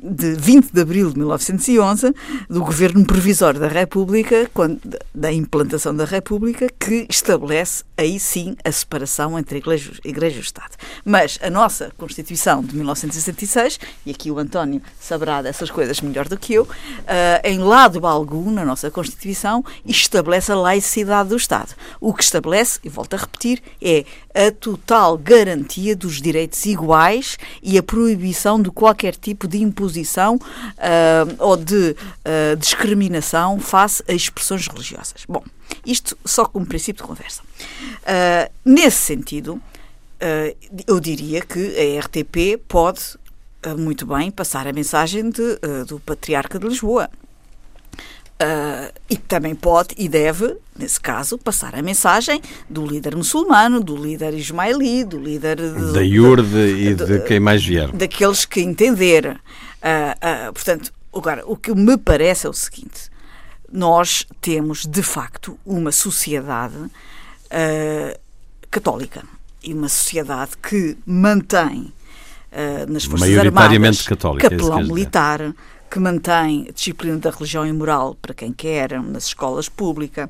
[0.01, 2.13] de 20 de abril de 1911,
[2.49, 4.79] do Governo Provisório da República, quando,
[5.13, 10.71] da implantação da República, que estabelece aí sim a separação entre Igreja, Igreja e Estado.
[11.03, 16.37] Mas a nossa Constituição de 1966, e aqui o António saberá dessas coisas melhor do
[16.37, 16.67] que eu,
[17.43, 21.73] em lado algum, na nossa Constituição, estabelece a laicidade do Estado.
[21.99, 27.77] O que estabelece, e volto a repetir, é a total garantia dos direitos iguais e
[27.77, 34.67] a proibição de qualquer tipo de imposição uh, ou de uh, discriminação face a expressões
[34.67, 35.25] religiosas.
[35.27, 35.43] Bom,
[35.85, 37.41] isto só como princípio de conversa.
[37.41, 39.61] Uh, nesse sentido,
[40.87, 43.01] eu diria que a RTP pode
[43.77, 47.09] muito bem passar a mensagem de, do Patriarca de Lisboa.
[48.35, 53.95] Uh, e também pode e deve, nesse caso, passar a mensagem do líder muçulmano, do
[53.95, 57.89] líder ismaili, do líder de, da IURD e de, de, quem mais vier.
[57.93, 59.25] Daqueles que entender.
[59.27, 63.09] Uh, uh, portanto, agora, o que me parece é o seguinte:
[63.71, 66.75] nós temos, de facto, uma sociedade
[68.69, 69.23] católica
[69.63, 71.93] e uma sociedade que mantém
[72.89, 75.53] nas Forças Armadas católica, capelão militar
[75.95, 80.27] que mantém disciplina da religião e moral para quem quer, nas escolas públicas,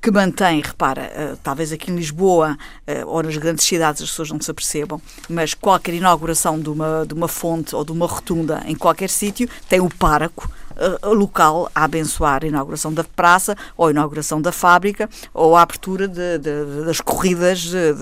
[0.00, 4.30] que mantém, repara, uh, talvez aqui em Lisboa uh, ou nas grandes cidades as pessoas
[4.30, 8.62] não se apercebam, mas qualquer inauguração de uma, de uma fonte ou de uma rotunda
[8.64, 10.48] em qualquer sítio tem o páraco
[11.02, 15.62] uh, local a abençoar a inauguração da praça, ou a inauguração da fábrica, ou a
[15.62, 17.94] abertura de, de, das corridas, de,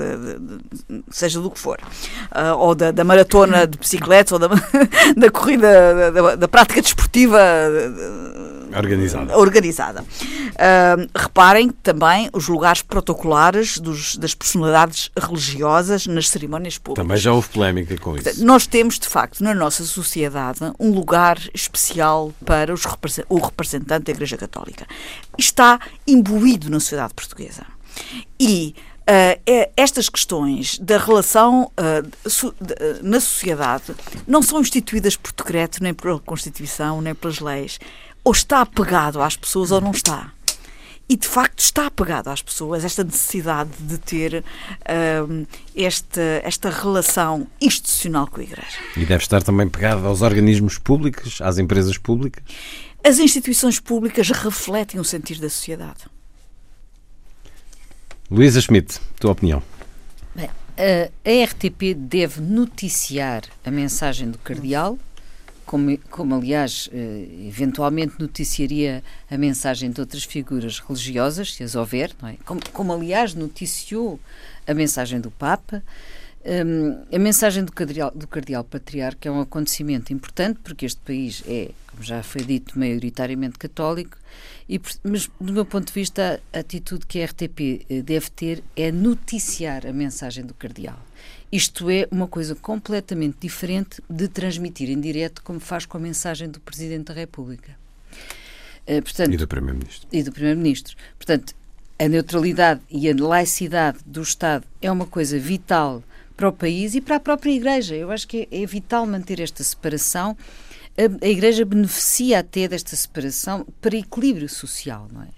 [1.10, 4.48] seja do que for, uh, ou da, da, maratona de bicicletas, ou da,
[5.16, 7.38] da corrida, da, da prática desportiva
[8.74, 9.38] organizada.
[9.38, 10.02] organizada.
[10.02, 17.04] Uh, reparem também os lugares protocolares dos, das personalidades religiosas nas cerimónias públicas.
[17.04, 18.44] Também já houve polémica com isso.
[18.44, 22.84] Nós temos, de facto, na nossa sociedade, um lugar especial para os,
[23.28, 24.86] o representante da Igreja Católica.
[25.38, 27.64] Está imbuído na sociedade portuguesa.
[28.38, 28.74] E
[29.08, 33.94] Uh, estas questões da relação uh, de, uh, na sociedade
[34.26, 37.78] não são instituídas por decreto, nem pela Constituição, nem pelas leis
[38.26, 40.32] ou está apegado às pessoas ou não está.
[41.08, 47.46] E de facto está apegado às pessoas esta necessidade de ter uh, esta, esta relação
[47.60, 48.78] institucional com a Igreja.
[48.96, 52.42] E deve estar também pegado aos organismos públicos, às empresas públicas?
[53.04, 56.06] As instituições públicas refletem o sentir da sociedade.
[58.28, 59.62] Luísa Schmidt, tua opinião?
[60.34, 64.98] Bem, a RTP deve noticiar a mensagem do Cardeal
[65.66, 72.14] como, como aliás, eh, eventualmente noticiaria a mensagem de outras figuras religiosas, se as houver,
[72.22, 72.36] é?
[72.46, 74.18] como, como aliás noticiou
[74.66, 75.82] a mensagem do Papa.
[76.44, 81.42] Um, a mensagem do cardeal, do cardeal Patriarca é um acontecimento importante porque este país
[81.44, 84.16] é, como já foi dito, maioritariamente católico,
[84.68, 88.62] e, mas do meu ponto de vista a atitude que a RTP eh, deve ter
[88.76, 91.05] é noticiar a mensagem do cardeal.
[91.50, 96.48] Isto é uma coisa completamente diferente de transmitir em direto, como faz com a mensagem
[96.48, 97.76] do Presidente da República.
[98.86, 100.08] Uh, portanto, e do Primeiro-Ministro.
[100.12, 100.96] E do Primeiro-Ministro.
[101.16, 101.54] Portanto,
[101.98, 106.02] a neutralidade e a laicidade do Estado é uma coisa vital
[106.36, 107.94] para o país e para a própria Igreja.
[107.94, 110.36] Eu acho que é, é vital manter esta separação.
[110.96, 115.28] A, a Igreja beneficia até desta separação para equilíbrio social, não é?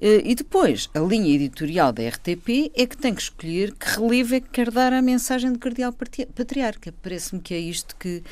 [0.00, 4.34] Eh, e depois, a linha editorial da RTP é que tem que escolher que relevo
[4.34, 5.92] é que quer dar à mensagem do Cardeal
[6.34, 6.94] Patriarca.
[7.02, 8.22] Parece-me que é isto que,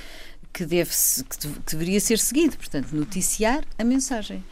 [0.52, 2.56] que, deve que deveria ser seguido.
[2.56, 4.42] Portanto, noticiar a mensagem.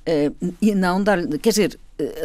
[0.00, 1.78] Uh, e não dar quer dizer,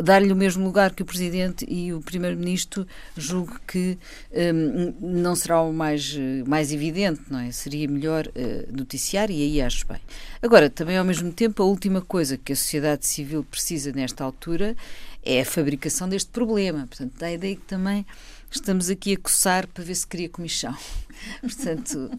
[0.03, 3.97] dar-lhe o mesmo lugar que o Presidente e o Primeiro-Ministro, julgo que
[4.31, 6.15] um, não será o mais,
[6.47, 7.51] mais evidente, não é?
[7.51, 9.99] Seria melhor uh, noticiar e aí acho bem.
[10.41, 14.75] Agora, também ao mesmo tempo, a última coisa que a sociedade civil precisa nesta altura
[15.23, 16.85] é a fabricação deste problema.
[16.87, 18.05] Portanto, dá a ideia que também
[18.51, 20.75] estamos aqui a coçar para ver se cria comissão.
[21.41, 22.11] Portanto,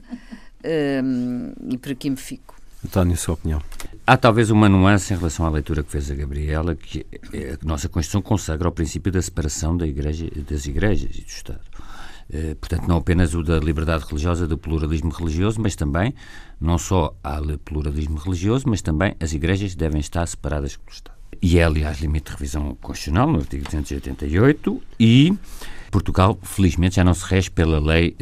[1.05, 2.57] um, e por aqui me fico.
[2.87, 3.61] António, sua opinião.
[4.07, 7.88] Há talvez uma nuance em relação à leitura que fez a Gabriela, que a nossa
[7.88, 11.61] Constituição consagra o princípio da separação da igreja, das igrejas e do Estado.
[12.33, 16.14] Eh, portanto, não apenas o da liberdade religiosa, do pluralismo religioso, mas também,
[16.61, 21.16] não só há pluralismo religioso, mas também as igrejas devem estar separadas do Estado.
[21.42, 25.37] E é, aliás, limite de revisão constitucional, no artigo 288, e
[25.96, 28.14] Portugal, felizmente, já não se rege pela lei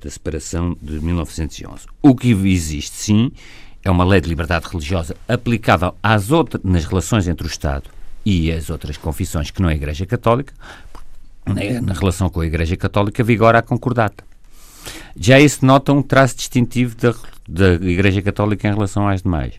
[0.00, 1.84] da separação de 1911.
[2.00, 3.30] O que existe, sim,
[3.84, 7.90] é uma lei de liberdade religiosa aplicável às outras, nas relações entre o Estado
[8.24, 10.54] e as outras confissões que não é a Igreja Católica,
[11.44, 14.24] na relação com a Igreja Católica vigora a concordata.
[15.14, 17.14] Já isso nota um traço distintivo da,
[17.46, 19.52] da Igreja Católica em relação às demais.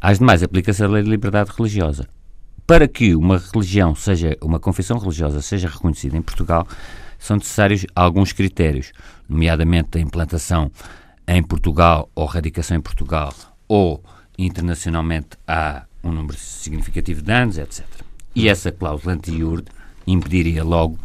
[0.00, 2.08] Às demais aplica-se a lei de liberdade religiosa
[2.66, 6.66] para que uma religião seja, uma confissão religiosa seja reconhecida em Portugal,
[7.18, 8.92] são necessários alguns critérios,
[9.28, 10.70] nomeadamente a implantação
[11.26, 13.34] em Portugal ou radicação em Portugal
[13.66, 14.02] ou
[14.38, 17.84] internacionalmente há um número significativo de anos, etc.
[18.34, 19.64] E essa cláusula anti-IURD
[20.06, 20.98] impediria logo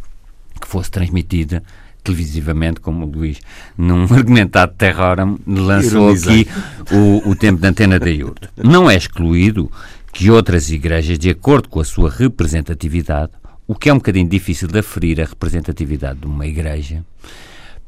[0.60, 1.62] que fosse transmitida
[2.02, 3.40] televisivamente, como o Luís,
[3.76, 6.46] num argumentado terrorum, lançou aqui
[6.90, 8.48] o, o tempo de antena da IURD.
[8.56, 9.70] Não é excluído
[10.12, 13.32] que outras igrejas, de acordo com a sua representatividade,
[13.66, 17.04] o que é um bocadinho difícil de aferir a representatividade de uma igreja,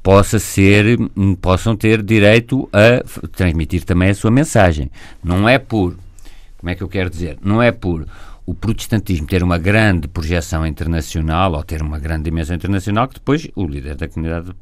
[0.03, 0.99] possa ser,
[1.41, 4.91] possam ter direito a transmitir também a sua mensagem.
[5.23, 5.97] Não é por,
[6.59, 8.07] como é que eu quero dizer, não é por
[8.45, 13.49] o protestantismo ter uma grande projeção internacional ou ter uma grande dimensão internacional que depois
[13.55, 14.53] o líder da comunidade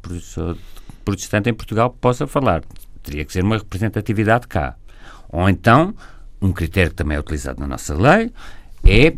[1.04, 2.62] protestante em Portugal possa falar.
[3.02, 4.76] Teria que ser uma representatividade cá.
[5.30, 5.94] Ou então
[6.40, 8.30] um critério que também é utilizado na nossa lei
[8.84, 9.14] é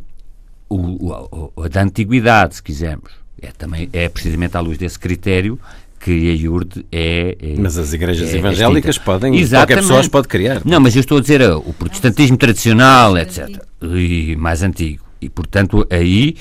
[0.69, 3.13] o, o, a da antiguidade, se quisermos.
[3.41, 5.59] É, também, é precisamente à luz desse critério
[5.99, 9.69] que a IURD é, é Mas as igrejas é, evangélicas podem, Exatamente.
[9.69, 10.63] qualquer pessoa as pode criar.
[10.65, 13.63] Não, mas eu estou a dizer o protestantismo tradicional, etc.
[13.81, 15.05] E mais antigo.
[15.21, 16.37] E, portanto, aí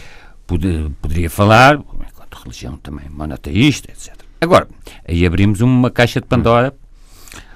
[0.47, 4.15] pod poderia falar, enquanto religião também monoteísta, etc.
[4.39, 4.67] Agora,
[5.07, 6.73] aí abrimos uma caixa de Pandora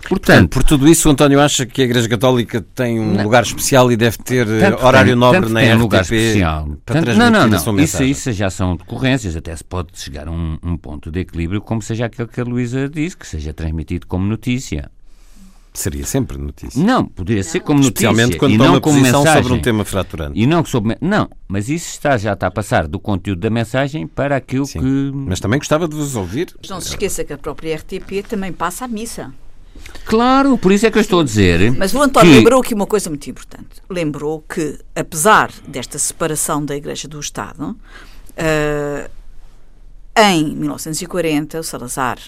[0.09, 3.43] Portanto, por tudo isso, o António acha que a Igreja Católica tem um não, lugar
[3.43, 6.63] especial e deve ter tanto horário tem, nobre na tem RTP lugar especial.
[6.85, 7.83] para tanto, transmitir não, não, a sua não.
[7.83, 11.61] Isso, isso já são decorrências, até se pode chegar a um, um ponto de equilíbrio,
[11.61, 14.89] como seja aquele que a Luísa disse, que seja transmitido como notícia.
[15.75, 16.81] Seria sempre notícia.
[16.81, 18.07] Não, poderia ser como notícia.
[18.07, 19.43] Especialmente quando e toma não como posição mensagem.
[19.43, 20.39] sobre um tema fraturante.
[20.39, 20.97] E não sobre.
[21.01, 24.79] Não, mas isso está, já está a passar do conteúdo da mensagem para aquilo Sim.
[24.79, 25.11] que.
[25.13, 26.47] Mas também gostava de vos ouvir.
[26.61, 29.33] Mas não se esqueça que a própria RTP também passa a missa.
[30.05, 31.71] Claro, por isso é que eu estou a dizer.
[31.71, 33.81] Mas o António que- lembrou aqui uma coisa muito importante.
[33.89, 37.75] Lembrou que, apesar desta separação da Igreja do Estado,
[38.37, 39.09] eh,
[40.15, 42.19] em 1940 o Salazar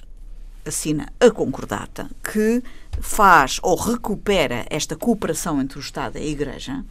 [0.66, 2.62] assina a concordata que
[3.00, 6.84] faz ou recupera esta cooperação entre o Estado e a Igreja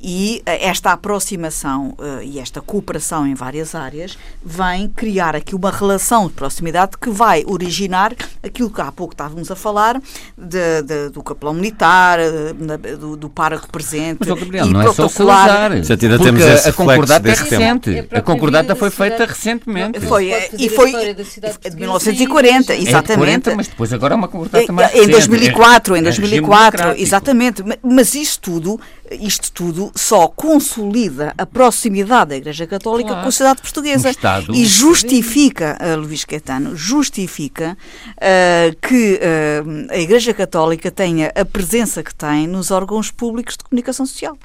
[0.00, 5.70] e eh, esta aproximação eh, e esta cooperação em várias áreas vem criar aqui uma
[5.70, 10.00] relação de proximidade que vai originar aquilo que há pouco estávamos a falar
[10.36, 14.80] de- de- do capelão militar, eh, na- do, do pároco presente Mas, Gabriel, e não
[14.80, 15.46] é só o protocolar.
[15.48, 15.72] Salazar.
[15.72, 17.90] Ainda Porque temos esse a concordata é recente.
[17.96, 20.00] É a A concordata foi feita recentemente.
[20.00, 23.18] Foi, eh, fazer e foi de portuguesa 1940, e- É de exatamente.
[23.18, 25.10] 40, mas depois agora é uma concordata mais Em recente.
[25.12, 27.02] 2004, em É regime 2004, democrático.
[27.06, 27.62] exatamente.
[27.64, 28.80] Ma- Mas isto tudo,
[29.10, 33.22] isto tudo só consolida a proximidade da Igreja Católica Claro.
[33.22, 37.76] com a sociedade portuguesa Estado- e justifica, uh, Luís Caetano, justifica
[38.16, 43.64] uh, que uh, a Igreja Católica tenha a presença que tem nos órgãos públicos de
[43.64, 44.36] comunicação social.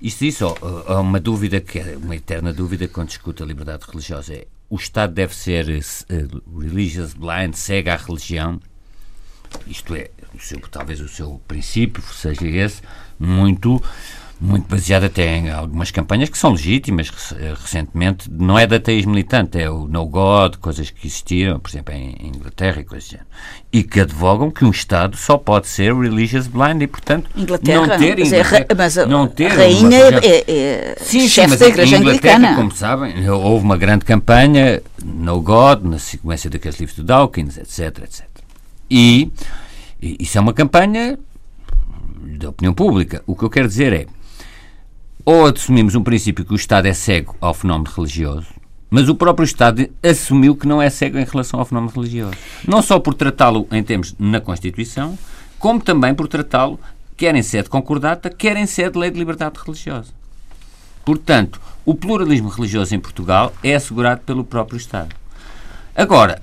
[0.00, 3.84] Isto, isso, ó, há uma dúvida que é uma eterna dúvida quando discute a liberdade
[3.86, 4.32] religiosa.
[4.34, 6.24] É, o Estado deve ser eh,
[6.58, 8.58] religious blind, cega à religião?
[9.66, 12.82] Isto é, o seu, talvez o seu princípio seja esse,
[13.18, 13.82] muito,
[14.38, 18.30] muito baseado até em algumas campanhas que são legítimas eh, recentemente.
[18.30, 22.14] Não é de ateísmo militante, é o No God, coisas que existiram, por exemplo, em
[22.34, 23.26] Inglaterra e coisas género.
[23.72, 27.98] E que advogam que um Estado só pode ser religious blind e, portanto, Inglaterra, não
[27.98, 28.26] ter, é, ra-
[28.58, 31.48] Inglaterra- mas a, não ter a uma- rainha por exemplo, é, é Sim, sim, chefe
[31.50, 32.56] mas da Igreja Inglaterra, Anglicana.
[32.56, 38.02] como sabem, houve uma grande campanha, No God, na sequência daqueles livros do Dawkins, etc,
[38.04, 38.24] etc.
[38.90, 39.30] E,
[40.02, 41.18] e isso é uma campanha
[42.38, 43.22] da opinião pública.
[43.26, 44.06] O que eu quero dizer é,
[45.26, 48.46] ou assumimos um princípio que o Estado é cego ao fenómeno religioso,
[48.88, 52.36] mas o próprio Estado assumiu que não é cego em relação ao fenómeno religioso.
[52.64, 55.18] Não só por tratá-lo em termos na Constituição,
[55.58, 56.78] como também por tratá-lo
[57.16, 60.12] quer em sede concordata, quer em sede de lei de liberdade religiosa.
[61.04, 65.12] Portanto, o pluralismo religioso em Portugal é assegurado pelo próprio Estado.
[65.92, 66.40] Agora,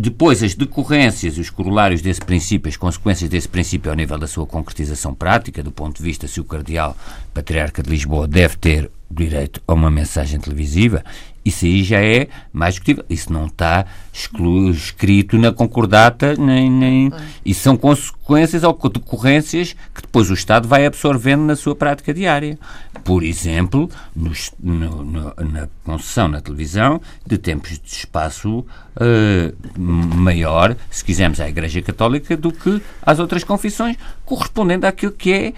[0.00, 4.28] depois as decorrências e os corolários desse princípio, as consequências desse princípio ao nível da
[4.28, 6.96] sua concretização prática, do ponto de vista se o Cardeal
[7.34, 11.04] Patriarca de Lisboa deve ter direito a uma mensagem televisiva,
[11.48, 13.04] isso aí já é mais discutível.
[13.10, 17.12] Isso não está escrito na concordata, nem, nem...
[17.44, 22.58] E são consequências ou decorrências que depois o Estado vai absorvendo na sua prática diária.
[23.04, 28.64] Por exemplo, nos- no- no- na concessão na televisão de tempos de espaço
[29.00, 35.32] eh, maior, se quisermos, à Igreja Católica do que às outras confissões, correspondendo àquilo que
[35.32, 35.52] é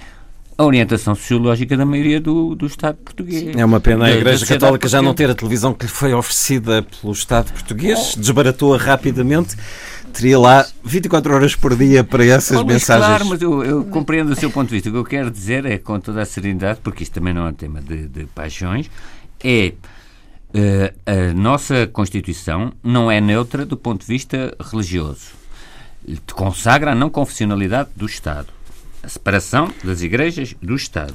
[0.60, 3.56] a orientação sociológica da maioria do, do Estado português.
[3.56, 6.12] É uma pena a Da- Igreja Católica já não ter a televisão que lhe foi
[6.12, 9.56] oferecida pelo Estado português, desbaratou-a rapidamente.
[10.12, 13.06] Teria lá 24 horas por dia para essas Oh, mensagens.
[13.06, 14.90] Claro, mas eu, eu compreendo o seu ponto de vista.
[14.90, 17.50] O que eu quero dizer é, com toda a serenidade, porque isto também não é
[17.50, 18.90] um tema de, de paixões,
[19.42, 19.72] é
[20.52, 25.28] eh, a nossa Constituição não é neutra do ponto de vista religioso.
[26.34, 28.48] Consagra a não confessionalidade do Estado.
[29.02, 31.14] A separação das igrejas do Estado.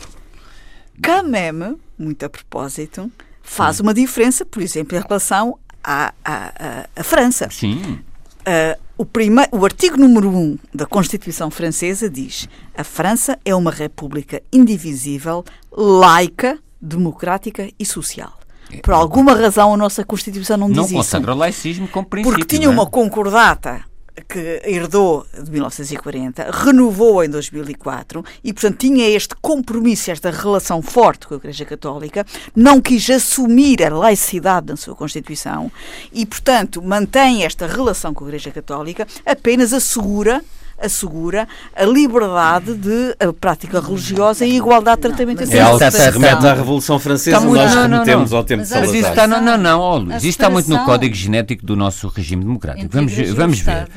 [1.01, 3.11] Camem, muito a propósito,
[3.41, 7.49] faz uma diferença, por exemplo, em relação à, à, à- França.
[7.51, 7.99] Sim.
[8.45, 13.71] Ah, o, prime- o artigo número 1 da Constituição Francesa diz: a França é uma
[13.71, 18.39] república indivisível, laica, democrática e social.
[18.81, 20.95] Por alguma razão a nossa Constituição não diz Não isso.
[20.95, 22.37] consagra o laicismo como princípio.
[22.37, 22.77] Porque tinha não é?
[22.77, 23.83] uma concordata
[24.27, 31.27] que herdou de 1940, renovou em 2004 e, portanto, tinha este compromisso, esta relação forte
[31.27, 35.71] com a Igreja Católica, não quis assumir a laicidade na sua Constituição
[36.13, 40.43] e, portanto, mantém esta relação com a Igreja Católica, apenas assegura
[40.85, 45.91] assegura a liberdade de a prática religiosa e igualdade de tratamento mas É algo que
[45.91, 48.37] se remete à Revolução Francesa, Está muito- nós não, não, remetemos não.
[48.37, 49.25] ao tempo de Mas Mas isso Salazar.
[49.25, 52.07] está, não, não, não, ó, Luís, A isso está muito no código genético do nosso
[52.07, 52.89] regime democrático.
[52.91, 53.87] Vamos, vamos ver.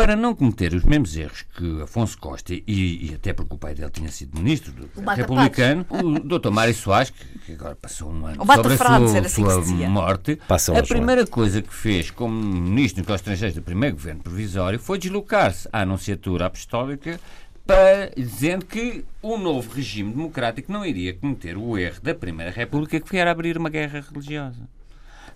[0.00, 3.74] Para não cometer os mesmos erros que Afonso Costa e, e até porque o pai
[3.74, 6.48] dele tinha sido ministro do, republicano, o Dr.
[6.50, 10.78] Mário Soares, que, que agora passou um ano sobre a sua, assim sua morte, Passa
[10.78, 15.68] a primeira coisa que fez como ministro dos estrangeiros do primeiro governo provisório foi deslocar-se
[15.70, 17.20] à Anunciatura Apostólica
[17.66, 22.98] para, dizendo que o novo regime democrático não iria cometer o erro da Primeira República
[22.98, 24.66] que era abrir uma guerra religiosa.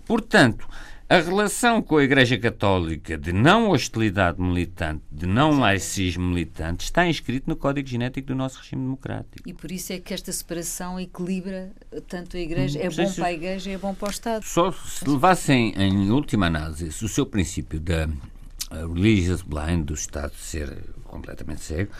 [0.05, 0.67] Portanto,
[1.07, 7.07] a relação com a Igreja Católica de não hostilidade militante, de não laicismo militante, está
[7.07, 9.47] inscrito no código genético do nosso regime democrático.
[9.47, 11.71] E por isso é que esta separação equilibra
[12.07, 12.79] tanto a Igreja.
[12.79, 14.43] É bom para a Igreja e é bom para o Estado.
[14.43, 20.33] Só se levassem em última análise o seu princípio da uh, religious blind, do Estado
[20.35, 21.91] ser completamente cego,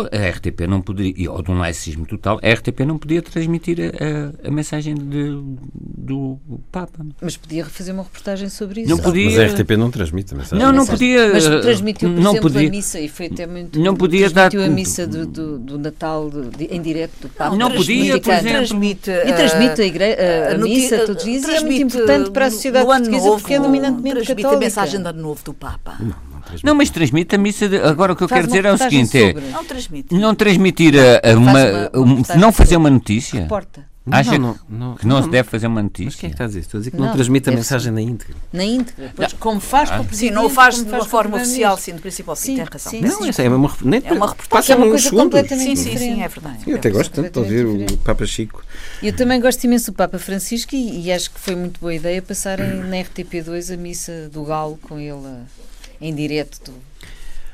[0.00, 4.44] a RTP não poderia, ou de um laicismo total, a RTP não podia transmitir a,
[4.44, 5.40] a- a mensagem de-
[5.80, 6.38] do
[6.70, 7.04] Papa.
[7.20, 8.90] Mas podia fazer uma reportagem sobre isso.
[8.90, 10.58] Não podia- Mas a RTP não transmite a mensagem.
[10.58, 11.14] Não, não Mensagem.
[11.16, 11.32] podia.
[11.32, 12.68] Mas transmitiu, por não exemplo, podia.
[12.68, 13.78] a missa e foi até muito.
[13.80, 17.28] Não podia dar- transmitiu a missa do, do, do Natal de- de- em direto do
[17.28, 17.56] Papa.
[17.56, 18.50] Não podia, por exemplo.
[18.50, 20.04] Transmite, E transmite a, eh, igre...
[20.04, 23.40] a, a missa todos os dias e é muito importante para a sociedade portuguesa novo,
[23.40, 24.56] porque é dominantemente transmite católica.
[24.56, 25.96] a mensagem de ano novo do Papa.
[26.00, 26.14] Não,
[26.62, 27.68] Não, mas transmite a missa.
[27.68, 29.44] De, agora o que eu Faz quero dizer é o seguinte: sobre.
[29.44, 30.14] é transmite.
[30.14, 33.40] não transmitir a, a uma, uma- uma um- não fazer sobre- uma notícia.
[33.42, 33.84] Reporta.
[34.08, 36.04] Acha não, que- não, que não, não, se deve fazer uma notícia?
[36.04, 36.60] Mas quem é que está a dizer?
[36.60, 38.36] Estou a dizer que Não, não, transmite a mensagem na íntegra.
[38.52, 39.12] Na íntegra.
[39.16, 41.84] Pois, como faz com o Sim, não o faz de uma o forma oficial, primeiro-ministro.
[41.84, 42.90] sim, do princípio ao fim, Sim, tem razão.
[42.92, 44.72] sim, Não, essa é uma, nem É uma passa reportagem.
[44.72, 45.24] É uma coisa segundos.
[45.24, 46.14] completamente Sim, sim, diferente.
[46.14, 46.58] sim, é verdade.
[46.68, 48.62] Eu até gosto tanto de ouvir o Papa Chico.
[49.02, 52.22] Eu também gosto imenso do Papa Francisco e, e acho que foi muito boa ideia
[52.22, 55.65] passarem na RTP2 a missa do Galo com ele a-
[56.00, 56.72] em direto do-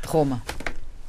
[0.03, 0.43] de Roma.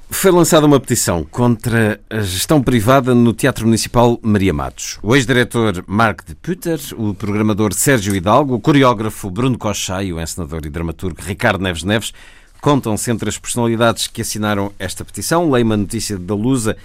[0.10, 5.00] Foi lançada uma petição contra a gestão privada no Teatro Municipal Maria Matos.
[5.02, 10.22] O ex-diretor Mark de Putter, o programador Sérgio Hidalgo, o coreógrafo Bruno Cochá e o
[10.22, 12.14] encenador e dramaturgo Ricardo Neves Neves
[12.62, 15.50] contam-se entre as personalidades que assinaram esta petição.
[15.50, 16.78] Leio uma notícia da Lusa.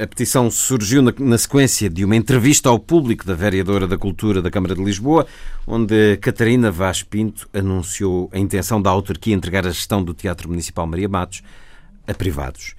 [0.00, 4.50] A petição surgiu na, sequência de uma entrevista ao público da vereadora da Cultura da
[4.50, 5.26] Câmara de Lisboa,
[5.66, 10.86] onde Catarina Vaz Pinto anunciou a intenção da autarquia entregar a gestão do Teatro Municipal
[10.86, 11.42] Maria Matos
[12.08, 12.74] a privados.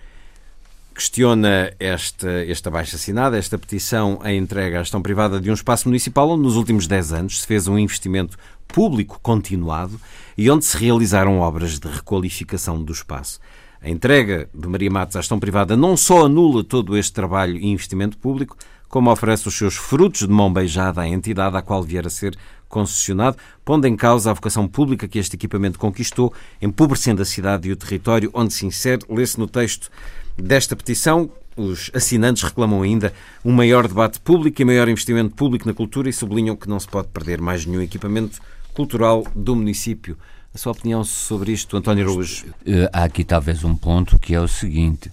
[0.95, 5.88] Questiona esta, esta baixa assinada, esta petição, a entrega à gestão privada de um espaço
[5.88, 8.36] municipal onde nos últimos 10 anos se fez um investimento
[8.67, 10.01] público continuado
[10.36, 13.39] e onde se realizaram obras de requalificação do espaço.
[13.84, 17.65] A entrega de Maria Matos à gestão privada não só anula todo este trabalho e
[17.65, 18.55] investimento público,
[18.88, 22.38] como oferece os seus frutos de mão beijada à entidade à qual vier a ser
[22.69, 27.71] concessionado, pondo em causa a vocação pública que este equipamento conquistou, empobrecendo a cidade e
[27.71, 29.01] o território onde se insere.
[29.09, 29.89] Lê-se no texto
[30.38, 31.32] desta petição.
[31.57, 33.11] Os assinantes reclamam ainda
[33.43, 36.88] um maior debate público e maior investimento público na cultura e sublinham que não se
[36.88, 38.39] pode perder mais nenhum equipamento
[38.73, 40.17] cultural do município.
[40.54, 42.54] A sua opinião sobre isto, António Araújo?
[42.66, 45.10] Eh, há aqui talvez um ponto que é o seguinte: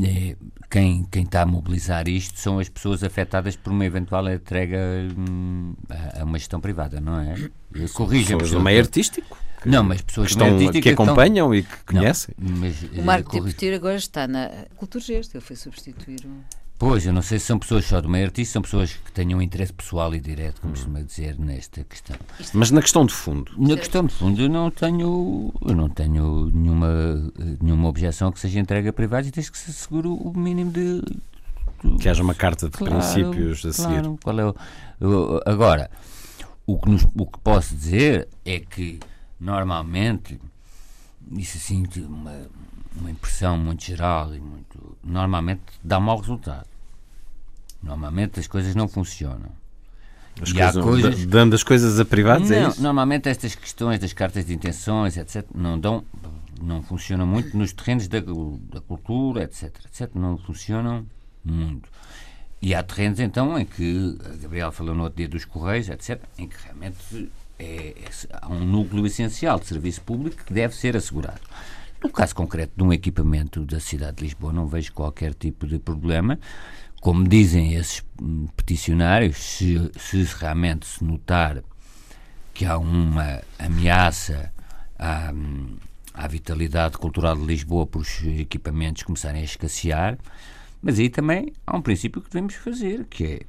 [0.00, 0.36] eh,
[0.70, 4.78] quem, quem está a mobilizar isto são as pessoas afetadas por uma eventual entrega
[5.18, 7.34] hum, a, a uma gestão privada, não é?
[7.94, 8.38] Corrija-me.
[8.42, 12.00] Pessoas do meio artístico Não, mas pessoas que, estão, que estão- acompanham e que Não,
[12.02, 12.34] conhecem.
[12.38, 16.59] mas, O eh, Marco corri- Deputeiro agora está na Cultura Gesto, ele foi substituir o...
[16.80, 19.42] Pois, eu não sei se são pessoas só do meio artístico, são pessoas que tenham
[19.42, 22.16] interesse pessoal e direto, como costuma dizer, nesta questão.
[22.54, 26.46] Mas na questão de fundo, Na questão de fundo, eu não tenho, eu não tenho
[26.46, 26.88] nenhuma,
[27.60, 31.02] nenhuma objeção que seja entregue a privados, desde que se assegure o mínimo de.
[32.00, 34.00] que haja uma carta de Claro, princípios a seguir.
[34.00, 35.90] claro, qual é o, agora,
[36.66, 38.98] o que, nos- o que posso dizer é que,
[39.38, 40.40] normalmente,
[41.36, 42.48] isso assim, de uma,
[42.96, 44.96] uma impressão muito geral e muito.
[45.04, 46.69] Normalmente dá mau resultado.
[47.82, 49.50] Normalmente as coisas não funcionam.
[50.40, 52.82] As E coisas- coisas- Dando as coisas a privados, é Não, isso?
[52.82, 56.04] normalmente estas questões das cartas de intenções, etc., não dão,
[56.62, 61.04] não funcionam muito nos terrenos da, da cultura, etc., etc., não funcionam
[61.44, 61.88] muito.
[62.62, 66.20] E há terrenos, então, em que, a Gabriel falou no outro dia dos Correios, etc.,
[66.38, 70.96] em que realmente é, é- há um núcleo essencial de serviço público que deve ser
[70.96, 71.40] assegurado.
[72.02, 75.78] No caso concreto de um equipamento da cidade de Lisboa, não vejo qualquer tipo de
[75.78, 76.38] problema.
[77.00, 81.62] Como dizem esses hum, peticionários, se, se realmente se notar
[82.54, 84.52] que há uma ameaça
[84.98, 85.76] à, hum,
[86.14, 90.18] à vitalidade cultural de Lisboa por os equipamentos começarem a escassear,
[90.82, 93.40] mas aí também há um princípio que devemos fazer, que é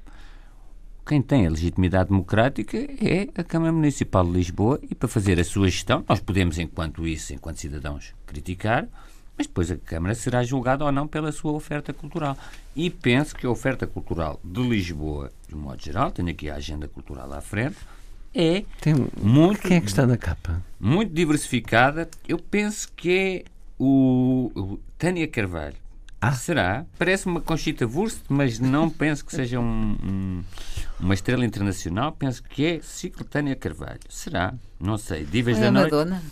[1.05, 5.43] quem tem a legitimidade democrática é a Câmara Municipal de Lisboa e para fazer a
[5.43, 8.87] sua gestão, nós podemos, enquanto isso, enquanto cidadãos, criticar,
[9.37, 12.37] mas depois a Câmara será julgada ou não pela sua oferta cultural.
[12.75, 16.55] E penso que a oferta cultural de Lisboa, de um modo geral, tenho aqui a
[16.55, 17.77] agenda cultural à frente,
[18.33, 18.95] é Tem...
[19.21, 20.63] muito Quem é que está na capa?
[20.79, 22.09] muito diversificada.
[22.27, 23.43] Eu penso que é
[23.77, 25.75] o, o Tânia Carvalho.
[26.21, 26.33] Ah.
[26.33, 26.85] Será?
[26.99, 30.43] Parece uma Conchita Wurst, mas não penso que seja um, um,
[31.01, 32.11] uma estrela internacional.
[32.11, 33.99] Penso que é Ciclo Tânia Carvalho.
[34.09, 34.53] Será?
[34.79, 35.25] Não sei.
[35.25, 35.91] Divas É da a Noite?
[35.91, 36.23] Madonna.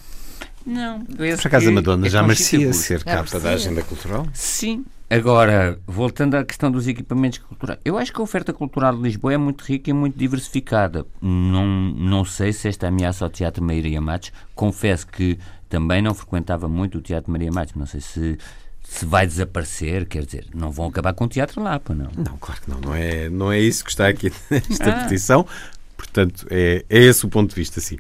[0.66, 1.04] Não.
[1.06, 4.28] Por acaso a Madonna já merecia ser capa da agenda cultural?
[4.34, 4.86] Sim.
[5.10, 9.34] Agora, voltando à questão dos equipamentos culturais, eu acho que a oferta cultural de Lisboa
[9.34, 11.04] é muito rica e muito diversificada.
[11.20, 16.70] Não, não sei se esta ameaça ao Teatro Maria Matos, confesso que também não frequentava
[16.70, 18.38] muito o Teatro Maria Matos, não sei se,
[18.90, 22.10] se vai desaparecer, quer dizer, não vão acabar com o teatro lá, pá, não.
[22.18, 22.82] Não, claro que não.
[22.82, 25.04] Não é, não é isso que está aqui nesta Ah.
[25.04, 25.46] petição.
[25.96, 27.98] Portanto, é, é esse o ponto de vista, sim.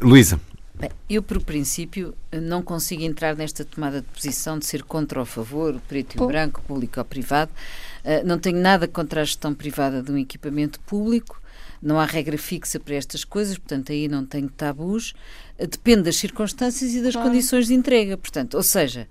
[0.00, 0.40] Luísa,
[0.78, 5.22] Bem, eu, por princípio, não consigo entrar nesta tomada de posição de ser contra ou
[5.22, 7.50] a favor, preto e branco, público ou privado.
[8.04, 11.40] Uh, não tenho nada contra a gestão privada de um equipamento público.
[11.80, 15.14] Não há regra fixa para estas coisas, portanto, aí não tenho tabus.
[15.58, 18.18] Uh, depende das circunstâncias e das condições de entrega.
[18.18, 19.08] Portanto, ou seja,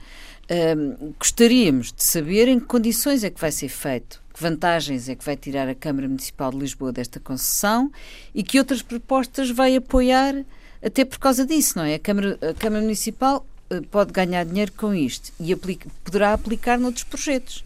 [0.50, 5.16] um, gostaríamos de saber em que condições é que vai ser feito, que vantagens é
[5.16, 7.92] que vai tirar a Câmara Municipal de Lisboa desta concessão
[8.34, 10.36] e que outras propostas vai apoiar
[10.84, 11.96] até por causa disso, não é?
[11.96, 16.78] A Câmara, a Câmara Municipal eh, pode ganhar dinheiro com isto e aplica- poderá aplicar
[16.78, 17.64] noutros projetos.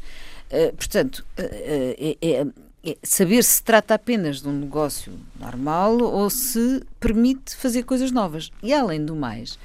[0.50, 2.48] Eh, portanto, eh, é, é-
[2.92, 8.52] é saber se trata apenas de um negócio normal ou se permite fazer coisas novas.
[8.64, 9.60] E além do mais,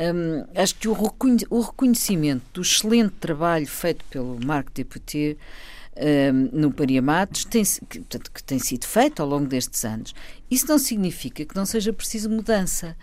[0.00, 5.36] hum, acho que o, reconhe- o reconhecimento do excelente trabalho feito pelo Marco Deputé
[5.96, 10.14] hum, no Maria Matos tem, que, portanto, que tem sido feito ao longo destes anos.
[10.50, 12.96] Isso não significa que não seja preciso mudança.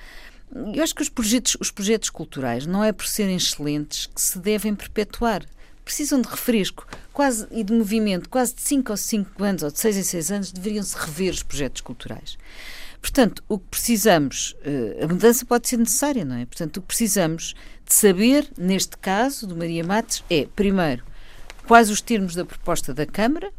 [0.73, 4.37] Eu acho que os projetos, os projetos culturais não é por serem excelentes que se
[4.37, 5.43] devem perpetuar.
[5.83, 8.29] Precisam de refresco quase, e de movimento.
[8.29, 11.43] Quase de 5 ou 5 anos, ou de 6 em 6 anos, deveriam-se rever os
[11.43, 12.37] projetos culturais.
[13.03, 16.45] Portanto, o que precisamos, eh, a mudança pode ser necessária, não é?
[16.45, 17.53] Portanto, o que precisamos
[17.85, 21.03] de saber, neste caso do Maria Matos, é, primeiro,
[21.67, 23.51] quais os termos da proposta da Câmara,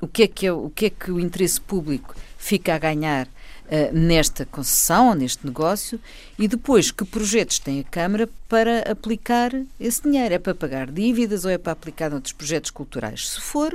[0.00, 3.28] o que é que, é, o, que, é que o interesse público fica a ganhar
[3.68, 5.98] eh, nesta concessão neste negócio
[6.38, 9.50] e depois que projetos tem a Câmara para aplicar
[9.80, 10.32] esse dinheiro.
[10.32, 13.30] É para pagar dívidas ou é para aplicar noutros projetos culturais?
[13.30, 13.74] Se for,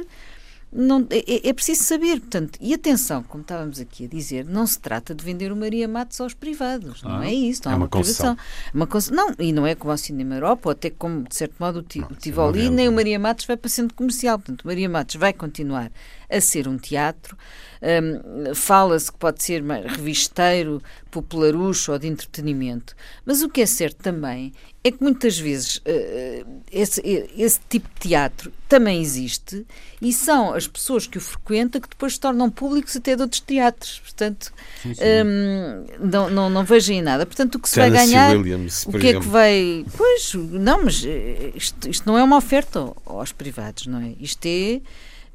[0.71, 4.77] não, é, é preciso saber, portanto, e atenção, como estávamos aqui a dizer, não se
[4.79, 7.89] trata de vender o Maria Matos aos privados, não é isso, não É uma uma
[7.89, 8.37] privação.
[8.73, 11.55] Uma conce- Não, e não é como ao Cinema Europa, ou até como, de certo
[11.59, 12.91] modo, o, Ti- Não, o é Tivoli, uma nem o.
[12.91, 14.37] Maria Matos vai para centro comercial.
[14.37, 15.91] Portanto, o Maria Matos vai continuar
[16.29, 17.37] a ser um teatro.
[17.81, 22.95] Hum, Fala-se que pode ser revisteiro, popularucho ou de entretenimento.
[23.25, 24.51] Mas o que é certo também
[24.87, 27.01] é que muitas vezes eh, esse,
[27.37, 29.65] esse tipo de teatro também existe
[30.01, 33.41] e são as pessoas que o frequentam que depois se tornam públicos até de outros
[33.41, 33.99] teatros.
[33.99, 34.51] Portanto,
[34.83, 35.01] Sim, sim.
[35.03, 37.25] hum, não, não, não vejo aí nada.
[37.25, 38.37] Portanto, o que se vai Tennessee ganhar.
[38.37, 39.29] Williams, O por que é que exemplo.
[39.31, 39.85] vai.
[39.95, 44.13] Pois, não, mas eh, isto, isto não é uma oferta ao- aos privados, não é?
[44.19, 44.81] Isto é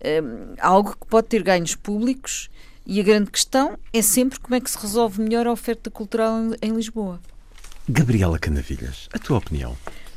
[0.00, 0.22] eh,
[0.60, 2.50] algo que pode ter ganhos públicos
[2.84, 6.36] e a grande questão é sempre como é que se resolve melhor a oferta cultural
[6.60, 7.20] em, em Lisboa.
[7.92, 9.76] Gabriela Canavilhas, a tua opinião?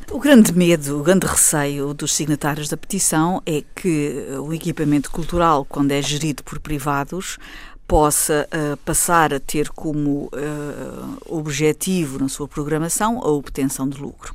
[0.09, 5.65] O grande medo, o grande receio dos signatários da petição é que o equipamento cultural,
[5.65, 7.37] quando é gerido por privados,
[7.85, 14.33] possa eh, passar a ter como eh, objetivo na sua programação a obtenção de lucro,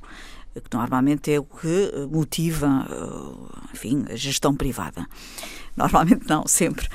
[0.55, 5.07] que normalmente é o que eh, motiva, eh, enfim, a gestão privada.
[5.75, 6.87] Normalmente não, sempre.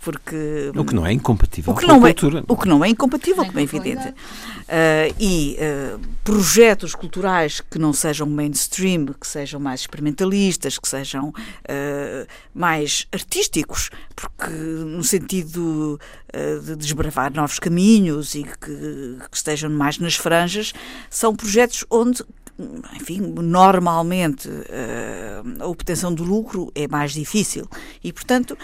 [0.00, 2.44] Porque O que não é incompatível o que com a não é, cultura.
[2.48, 4.14] o que não é incompatível, como é evidente.
[4.68, 11.32] Ah, e ah, projetos culturais que não sejam mainstream, que sejam mais experimentalistas, que sejam
[11.68, 15.98] ah, mais artísticos, porque no sentido
[16.62, 20.74] de desbravar novos caminhos e que, que estejam mais nas franjas,
[21.08, 22.22] são projetos onde
[22.96, 24.48] enfim, normalmente
[25.60, 27.68] a obtenção do lucro é mais difícil
[28.02, 28.58] e, portanto,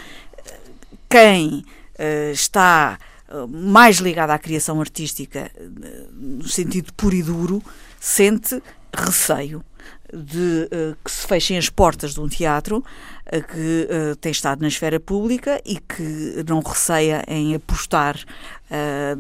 [1.15, 1.65] quem
[1.97, 2.99] eh, está
[3.29, 5.69] eh, mais ligado à criação artística eh,
[6.13, 7.63] no sentido puro e duro
[8.01, 8.61] sente
[8.93, 9.65] receio
[10.13, 12.85] de eh, que se fechem as portas de um teatro
[13.27, 18.17] eh, que eh, tem estado na esfera pública e que não receia em apostar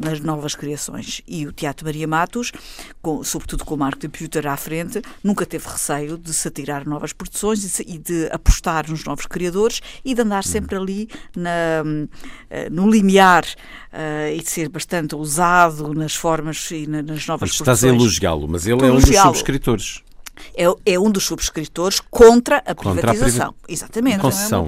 [0.00, 1.20] nas novas criações.
[1.28, 2.50] E o Teatro Maria Matos,
[3.00, 6.84] com- sobretudo com o Marco de Puter à frente, nunca teve receio de se atirar
[6.84, 11.08] novas produções e, se- e de apostar nos novos criadores e de andar sempre ali
[11.36, 11.84] na,
[12.70, 13.44] no limiar
[14.34, 18.00] e de ser bastante ousado nas formas e na- nas novas Mas estás a produções.
[18.02, 20.02] elogiá-lo, mas ele é um dos subscritores.
[20.54, 23.52] É, é um dos subscritores contra a Contra a privatização.
[23.52, 24.18] priva- Exatamente.
[24.18, 24.66] Concessão.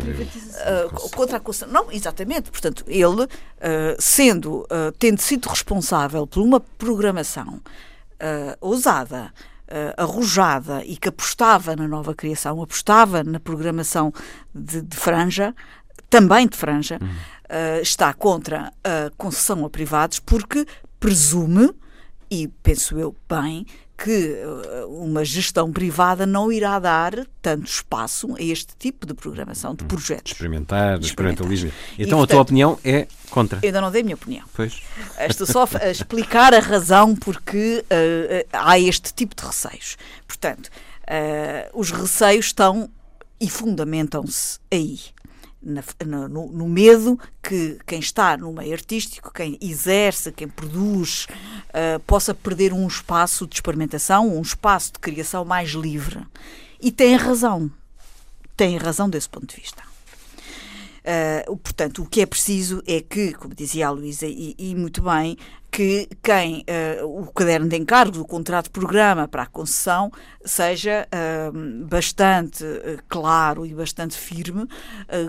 [0.58, 1.68] Ah, contra a concessão.
[1.68, 2.50] Não, exatamente.
[2.50, 3.26] Portanto, ele,
[3.60, 7.60] ah, sendo, ah, tendo sido responsável por uma programação
[8.62, 9.30] ousada,
[9.98, 14.10] arrojada e que apostava na nova criação, apostava na programação
[14.54, 15.54] de, de franja,
[16.08, 17.08] também de franja, uhum.
[17.08, 20.64] uh, está contra a concessão a privados porque
[21.00, 21.70] presume,
[22.30, 24.36] e penso eu bem, que
[24.88, 29.88] uma gestão privada não irá dar tanto espaço a este tipo de programação de hum,
[29.88, 30.32] projetos.
[30.32, 31.72] Experimentar, experimentalismo.
[31.94, 33.60] Então e, portanto, a tua opinião é contra?
[33.62, 34.44] Ainda não dei a minha opinião.
[34.54, 34.82] Pois.
[35.28, 39.96] Estou só a explicar a razão porque uh, há este tipo de receios.
[40.26, 42.90] Portanto, uh, os receios estão
[43.40, 44.98] e fundamentam-se aí
[45.66, 51.26] na, no, no, medo que quem está no meio artístico, quem exerce, quem produz,
[51.70, 56.24] uh, possa perder um espaço de experimentação, um espaço de criação mais livre.
[56.80, 57.70] E tem razão.
[58.56, 59.82] Tem razão desse ponto de vista.
[61.06, 65.00] Uh, portanto, o que é preciso é que, como dizia a Luísa, e, e, muito
[65.00, 65.36] bem,
[65.70, 66.64] que quem
[67.00, 70.10] uh, o caderno de encargo, o contrato de programa para a concessão,
[70.44, 72.64] seja uh, bastante
[73.08, 74.66] claro e bastante firme,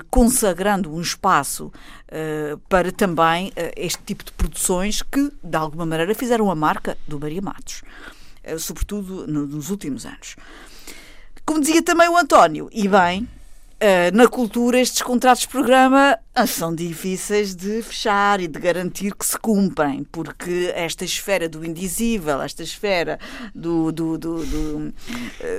[0.10, 1.72] consagrando um espaço
[2.68, 7.42] para também este tipo de produções que, de alguma maneira, fizeram a marca do Maria
[7.42, 7.84] Matos,
[8.58, 10.36] sobretudo no, nos últimos anos.
[11.46, 13.28] Como dizia também o António, e bem,
[13.80, 19.14] Uh, na cultura, estes contratos de programa ah, são difíceis de fechar e de garantir
[19.14, 23.20] que se cumprem, porque esta esfera do indizível, esta esfera
[23.54, 23.92] do.
[23.92, 24.94] do, do, do uh,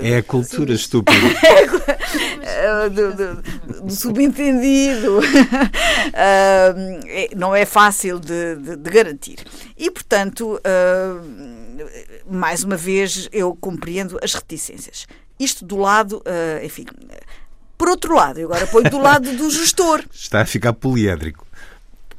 [0.02, 1.16] é a cultura sim, estúpida.
[2.82, 5.20] uh, do, do, do, subentendido.
[6.10, 9.38] É, não é fácil de, de, de garantir.
[9.76, 10.60] E, portanto,
[12.26, 15.06] mais uma vez, eu compreendo as reticências.
[15.38, 16.22] Isto do lado,
[16.64, 16.86] enfim
[17.88, 20.04] por outro lado, eu agora ponho do lado do gestor.
[20.12, 21.46] Está a ficar poliédrico.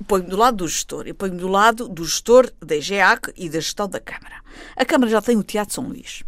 [0.07, 3.59] Ponho do lado do gestor e ponho do lado do gestor da EGEAC e da
[3.59, 4.41] gestão da Câmara.
[4.75, 6.23] A Câmara já tem o Teatro São Luís.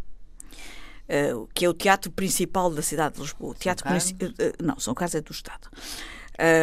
[1.10, 3.52] Uh, que é o teatro principal da cidade de Lisboa.
[3.52, 5.68] O teatro uh, uh, não, São Carlos é do Estado.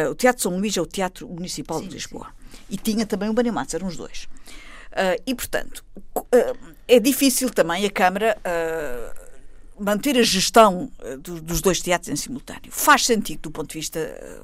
[0.09, 2.27] o Teatro São Luís é o teatro municipal sim, de Lisboa.
[2.27, 2.57] Sim.
[2.69, 4.27] E tinha também o Maria Matos, eram os dois.
[5.27, 5.83] e, portanto,
[6.87, 8.37] é difícil também a Câmara
[9.79, 12.71] manter a gestão eh, dos dois teatros em simultâneo.
[12.71, 14.41] Faz sentido do ponto de vista eh,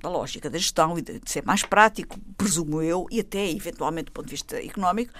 [0.00, 4.12] da lógica da gestão e de ser mais prático, presumo eu, e até eventualmente do
[4.12, 5.12] ponto de vista económico,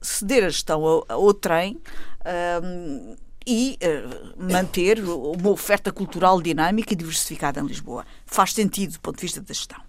[0.00, 1.80] ceder a gestão ao, trem
[2.24, 8.04] um, ehm, e uh, manter uma oferta cultural dinâmica e diversificada em Lisboa.
[8.26, 9.85] Faz sentido do ponto de vista da gestão.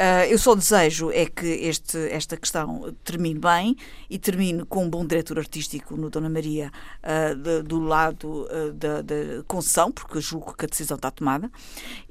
[0.00, 3.76] Uh, eu só desejo é que este, esta questão termine bem
[4.08, 6.72] e termine com um bom diretor artístico no Dona Maria
[7.04, 9.14] uh, de, do lado uh, da, da,
[9.46, 11.50] concessão, porque julgo que a decisão está tomada,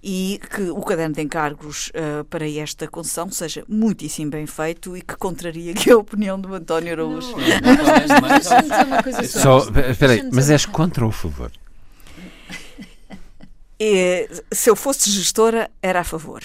[0.04, 1.92] e que o caderno de encargos
[2.30, 7.36] para esta concessão seja muitíssimo bem feito e que contraria a opinião do António Araújo.
[9.26, 9.60] Só,
[9.90, 11.52] espera aí, mas és contra ou a favor?
[13.80, 16.44] É, se eu fosse gestora, era a favor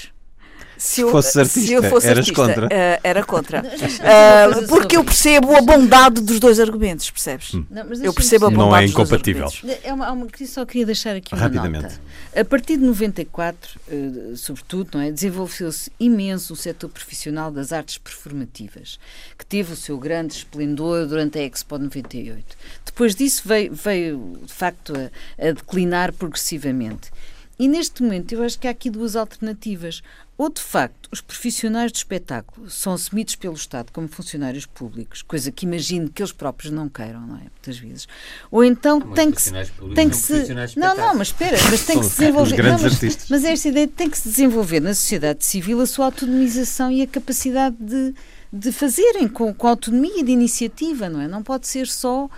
[0.76, 2.66] se eu, fosse artista, se eu fosse eras artista, contra.
[2.66, 3.60] Uh, era contra.
[3.64, 7.54] uh, porque eu percebo a bondade dos dois argumentos, percebes?
[7.54, 7.64] Hum.
[7.70, 9.48] Não, eu percebo a bondade Não é incompatível.
[9.82, 11.84] É uma, uma, só queria deixar aqui uma Rapidamente.
[11.84, 12.00] nota.
[12.36, 17.72] A partir de 94, uh, eh, sobretudo, não é, desenvolveu-se imenso o setor profissional das
[17.72, 18.98] artes performativas,
[19.38, 22.56] que teve o seu grande esplendor durante a Expo 98.
[22.84, 27.10] Depois disso veio, veio de facto, a, a declinar progressivamente.
[27.58, 30.02] E neste momento eu acho que há aqui duas alternativas.
[30.36, 35.52] Ou, de facto, os profissionais do espetáculo são assumidos pelo Estado como funcionários públicos, coisa
[35.52, 37.42] que imagino que eles próprios não queiram, não é?
[37.42, 38.08] Muitas vezes.
[38.50, 39.52] Ou então tem que, se,
[39.94, 40.52] tem que se.
[40.76, 42.62] Não, não, mas espera, mas tem que se desenvolver.
[42.62, 46.90] Não, mas, mas esta ideia tem que se desenvolver na sociedade civil a sua autonomização
[46.90, 48.12] e a capacidade de,
[48.52, 51.28] de fazerem com, com autonomia e de iniciativa, não é?
[51.28, 52.28] Não pode ser só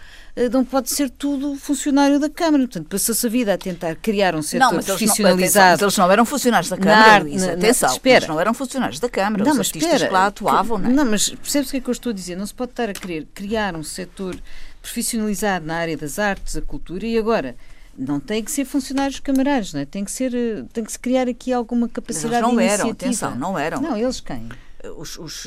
[0.52, 2.64] não pode ser tudo funcionário da Câmara.
[2.64, 5.40] Portanto, passou-se a vida a tentar criar um setor não, mas profissionalizado.
[5.40, 7.90] Eles não, mas eles não eram funcionários da Câmara, na, na, atenção.
[7.90, 8.16] Espera.
[8.16, 10.90] Eles não eram funcionários da Câmara, não, os mas artistas espera, que lá atuavam, não
[10.90, 10.92] é?
[10.92, 12.36] Não, mas percebes o que é que eu estou a dizer?
[12.36, 14.36] Não se pode estar a querer criar um setor
[14.82, 17.56] profissionalizado na área das artes, da cultura e agora
[17.96, 19.86] não tem que ser funcionários camarários, não é?
[19.86, 22.82] Tem que ser, eh, tem que se criar aqui alguma capacidade Mas não de iniciativa.
[22.82, 23.80] eram, atenção, não eram.
[23.80, 24.48] Não, eles quem?
[24.90, 25.46] Os, os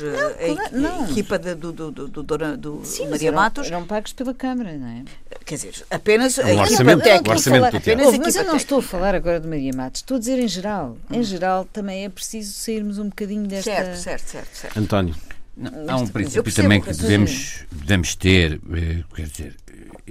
[0.72, 3.66] não, a, a, equipa de, do, do, do, do, do Sim, Maria eram, Matos.
[3.66, 5.04] Eram pagos pela Câmara, não é?
[5.44, 7.30] Quer dizer, apenas o a orçamento, técnica.
[7.30, 10.20] Orçamento apenas oh, mas eu não estou a falar agora de Maria Matos, estou a
[10.20, 10.96] dizer em geral.
[11.10, 11.16] Hum.
[11.16, 13.70] Em geral também é preciso sairmos um bocadinho desta.
[13.70, 14.54] Certo, certo, certo.
[14.54, 14.78] certo.
[14.78, 15.14] António.
[15.56, 19.56] Não, há um princípio também que devemos, devemos ter, eh, quer dizer,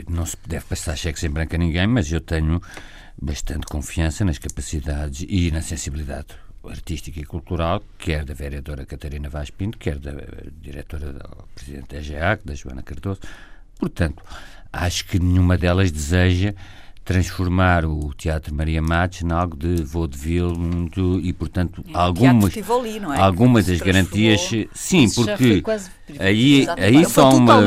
[0.08, 2.62] não se deve passar cheques em branco a ninguém, mas eu tenho
[3.20, 6.28] bastante confiança nas capacidades e na sensibilidade
[6.68, 10.12] artística e cultural, quer da vereadora Catarina Vaz Pinto, quer da
[10.62, 13.22] diretora, da presidente da GEAC, da Joana Cardoso.
[13.80, 14.24] Portanto,
[14.74, 16.54] acho que nenhuma delas deseja
[17.06, 23.20] transformar o Teatro Maria Matos em algo de vaudeville muito, e, portanto, algumas, Tivoli, é?
[23.20, 24.42] algumas das garantias,
[24.76, 25.64] sim, porque
[26.20, 27.64] aí, aí só uma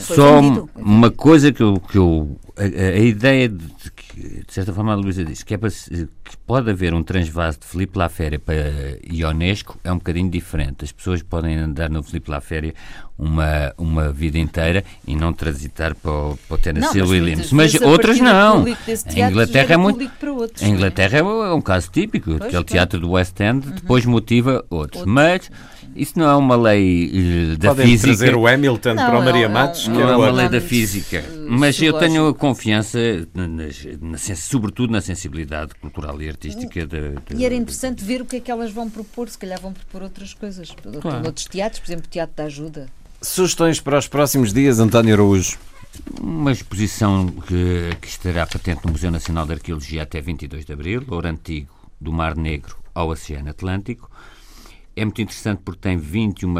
[0.00, 0.40] só
[0.76, 4.92] uma coisa que eu, que eu a, a- ideia de, de que, de certa forma
[4.92, 8.54] a Luísa disse que, é para, que pode haver um transvase de Filipe Laféria para
[9.10, 10.84] Ionesco é um bocadinho diferente.
[10.84, 12.74] As pessoas podem andar no Filipe Laféria
[13.18, 17.52] uma, uma vida inteira e não transitar para o, para o Tennessee Não, mas Williams.
[17.52, 18.62] Mas a outras não.
[18.62, 20.10] A teatro Inglaterra gera é muito.
[20.28, 20.68] outros, A é?
[20.68, 22.56] Inglaterra é um- é um caso típico, é o claro.
[22.58, 22.64] Uhum.
[22.64, 25.04] teatro do West End, depois motiva outros.
[25.04, 25.50] Mas
[25.98, 28.06] isso não é uma lei eh, da Podem física.
[28.08, 30.30] trazer o Hamilton Não, para o Maria Matos, é um- que Não é é uma
[30.30, 32.98] lei da física, mas eu tenho confiança,
[33.34, 36.98] nas, na sobretudo na sensibilidade cultural e artística da.
[37.10, 39.72] da- E era interessante ver o que é que elas vão propor, se calhar vão
[39.72, 40.70] propor outras coisas.
[41.00, 41.26] Claro.
[41.26, 42.86] Outros teatros, por exemplo, o Teatro da Ajuda.
[43.20, 45.58] Sugestões para os próximos dias, António Araújo.
[46.20, 51.02] Uma exposição que, que estará patente no Museu Nacional de Arqueologia até 22 de Abril,
[51.08, 51.68] Ouro Antigo,
[52.00, 54.08] do Mar Negro ao Oceano Atlântico.
[54.98, 56.54] É muito interessante porque tem 21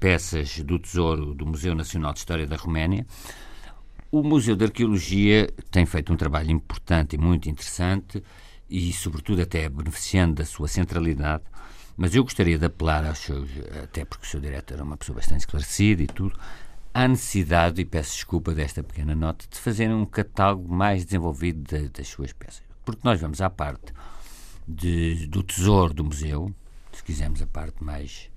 [0.00, 3.06] peças do tesouro do Museu Nacional de História da Roménia.
[4.10, 8.24] O Museu de Arqueologia tem feito um trabalho importante e muito interessante
[8.68, 11.44] e, sobretudo, até beneficiando da sua centralidade.
[11.96, 13.48] Mas eu gostaria de apelar aos seus,
[13.84, 16.36] até porque o seu diretor é uma pessoa bastante esclarecida e tudo,
[16.92, 21.88] à necessidade, e peço desculpa desta pequena nota, de fazerem um catálogo mais desenvolvido da-
[21.88, 22.62] das suas peças.
[22.84, 23.92] Porque nós vamos à parte
[24.66, 26.52] de- do tesouro do museu,
[27.10, 28.30] quisermos a parte mais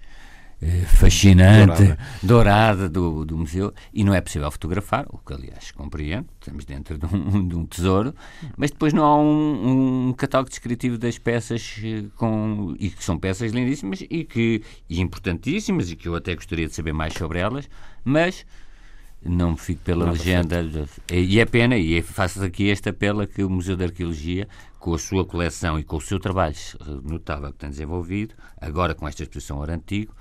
[0.59, 1.97] eh, fascinante, Dourada.
[2.23, 6.97] dourada, do, do museu, e não é possível fotografar, o que aliás compreendo, estamos dentro
[6.97, 8.15] de um, de um tesouro,
[8.57, 13.15] mas depois não há um, um catálogo descritivo das peças eh, com, e que são
[13.19, 17.37] peças lindíssimas e que e importantíssimas e que eu até gostaria de saber mais sobre
[17.37, 17.69] elas,
[18.03, 18.43] mas
[19.25, 20.63] não me fico pela legenda.
[21.11, 24.47] E é pena, e faço aqui este apelo a que o Museu de Arqueologia,
[24.79, 26.55] com a sua coleção e com o seu trabalho
[27.03, 30.13] notável que tem desenvolvido, agora com esta exposição Ouro Antigo,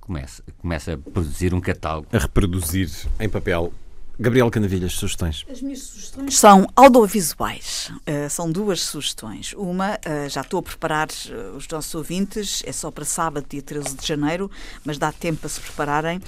[0.00, 2.08] começa, começa a produzir um catálogo.
[2.12, 3.72] A reproduzir em papel.
[4.18, 5.44] Gabriel Canavilhas, sugestões.
[5.50, 7.90] As minhas sugestões são audiovisuais.
[8.08, 9.52] Uh, são duas sugestões.
[9.54, 13.60] Uma, uh, já estou a preparar uh, os nossos ouvintes, é só para sábado, dia
[13.60, 14.48] 13 de janeiro,
[14.84, 16.20] mas dá tempo para se prepararem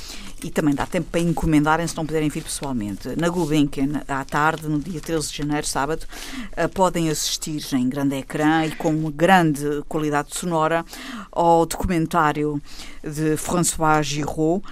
[0.42, 3.08] e também dá tempo para encomendarem se não puderem vir pessoalmente.
[3.16, 6.04] Na Gulbenkian, à tarde, no dia 13 de janeiro, sábado,
[6.52, 10.84] uh, podem assistir em grande ecrã e com uma grande qualidade sonora
[11.30, 12.60] ao documentário
[13.04, 14.64] de François Giraud,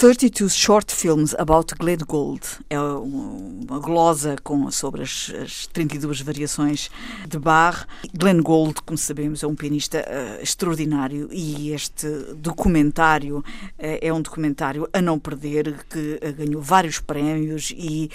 [0.00, 2.40] 32 Short Films About Glenn Gould.
[2.70, 6.88] É um- uma glosa com, sobre as, as 32 variações
[7.28, 7.84] de Bach.
[8.14, 13.44] Glenn Gould, como sabemos, é um pianista eh, extraordinário e este documentário
[13.78, 18.10] eh, é um documentário a não perder que eh, ganhou vários prémios e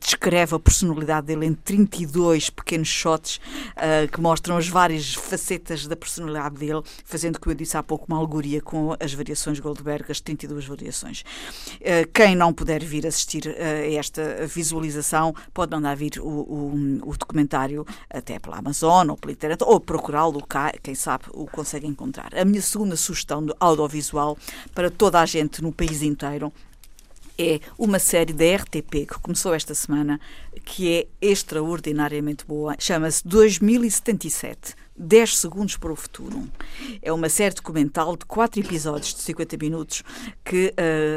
[0.00, 3.40] descreve a personalidade dele em 32 pequenos shots
[4.10, 8.18] que mostram as várias facetas da personalidade dele, fazendo, como eu disse há pouco, uma
[8.18, 11.22] alegoria com as variações Goldberg, as 32 variações.
[11.80, 17.00] Eh, Quem não puder vir assistir eh, a esta visualização pode mandar vir o, o-
[17.10, 21.86] o documentário até pela Amazon ou pela internet ou procurá-lo cá, quem sabe o consegue
[21.86, 22.34] encontrar.
[22.36, 24.36] A minha segunda sugestão de audiovisual
[24.74, 26.52] para toda a gente no país inteiro
[27.40, 30.20] é uma série da RTP que começou esta semana,
[30.64, 32.74] que é extraordinariamente boa.
[32.80, 34.74] Chama-se 2077.
[34.98, 36.48] 10 segundos para o futuro.
[37.00, 40.02] É uma série documental de quatro episódios de 50 minutos
[40.44, 40.74] que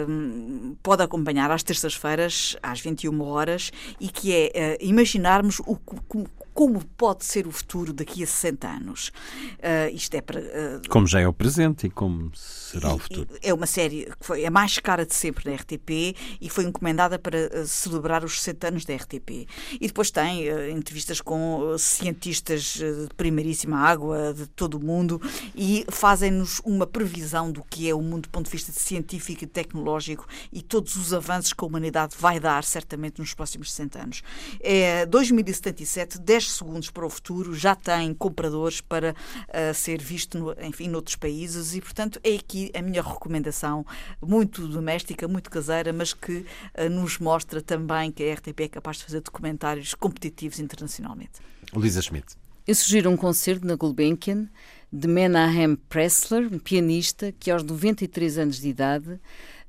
[0.07, 6.29] hum, pode acompanhar às terças-feiras, às 21 horas, e que é eh, imaginarmos o, como,
[6.53, 9.11] como pode ser o futuro daqui a 60 anos.
[9.59, 12.31] Eh, isto é para eh, Como já é o presente e como
[12.71, 13.27] será o e- futuro.
[13.41, 16.63] e É uma série que foi a mais cara de sempre na RTP e foi
[16.65, 19.47] encomendada para eh, celebrar os 60 anos da RTP.
[19.79, 25.21] E depois tem eh, entrevistas com eh, cientistas de primeiríssima água de todo o mundo
[25.55, 29.47] e fazem-nos uma previsão do que é o mundo do ponto de vista científico e
[29.47, 34.21] tecnológico e todos os avanços que a humanidade vai dar certamente nos próximos 60 anos.
[34.59, 39.15] É 2077, 10 segundos para o futuro, já tem compradores para
[39.49, 43.85] eh, ser visto, no, enfim, noutros países e, portanto, é aqui a minha recomendação,
[44.21, 48.97] muito doméstica, muito caseira, mas que eh, nos mostra também que a RTP é capaz
[48.97, 51.39] de fazer documentários competitivos internacionalmente.
[51.73, 52.35] Luísa Schmidt.
[52.67, 54.47] Eu sugiro um concerto na Gulbenkian
[54.93, 59.19] de Menahem Pressler, um pianista que aos 93 anos de idade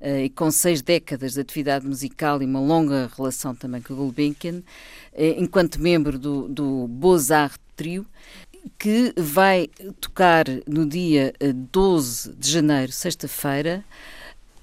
[0.01, 3.97] eh, e com seis décadas de atividade musical e uma longa relação também com a
[3.97, 4.63] Gulbenkian,
[5.13, 8.05] eh, enquanto membro do, do Beaux-Arts Trio,
[8.79, 9.69] que vai
[10.01, 13.85] tocar no dia eh, 12 de janeiro, sexta-feira,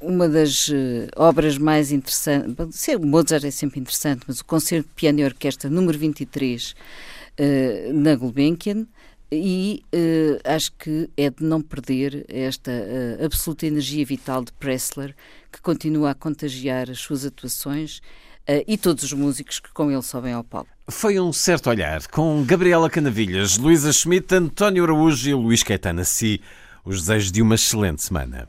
[0.02, 0.74] uma das uh,
[1.16, 2.56] obras mais interessantes,
[2.96, 7.94] o Mozart é sempre interessante, mas o Concerto de Piano e Orquestra número 23 uh,
[7.94, 8.88] na Gulbenkian,
[9.32, 15.14] e uh, acho que é de não perder esta uh, absoluta energia vital de Pressler,
[15.52, 18.02] que continua a contagiar as suas atuações
[18.66, 20.72] e todos os músicos que com ele sobem ao palco.
[20.90, 26.02] Foi um certo olhar com Gabriela Canavilhas, Luísa Schmidt, António Araújo e Luís Caetano.
[26.02, 26.40] Assim,
[26.84, 28.48] os desejos de uma excelente semana.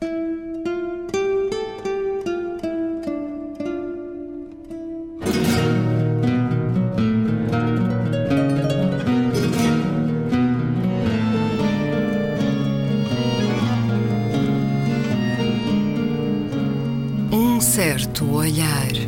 [17.61, 19.00] certo olhar.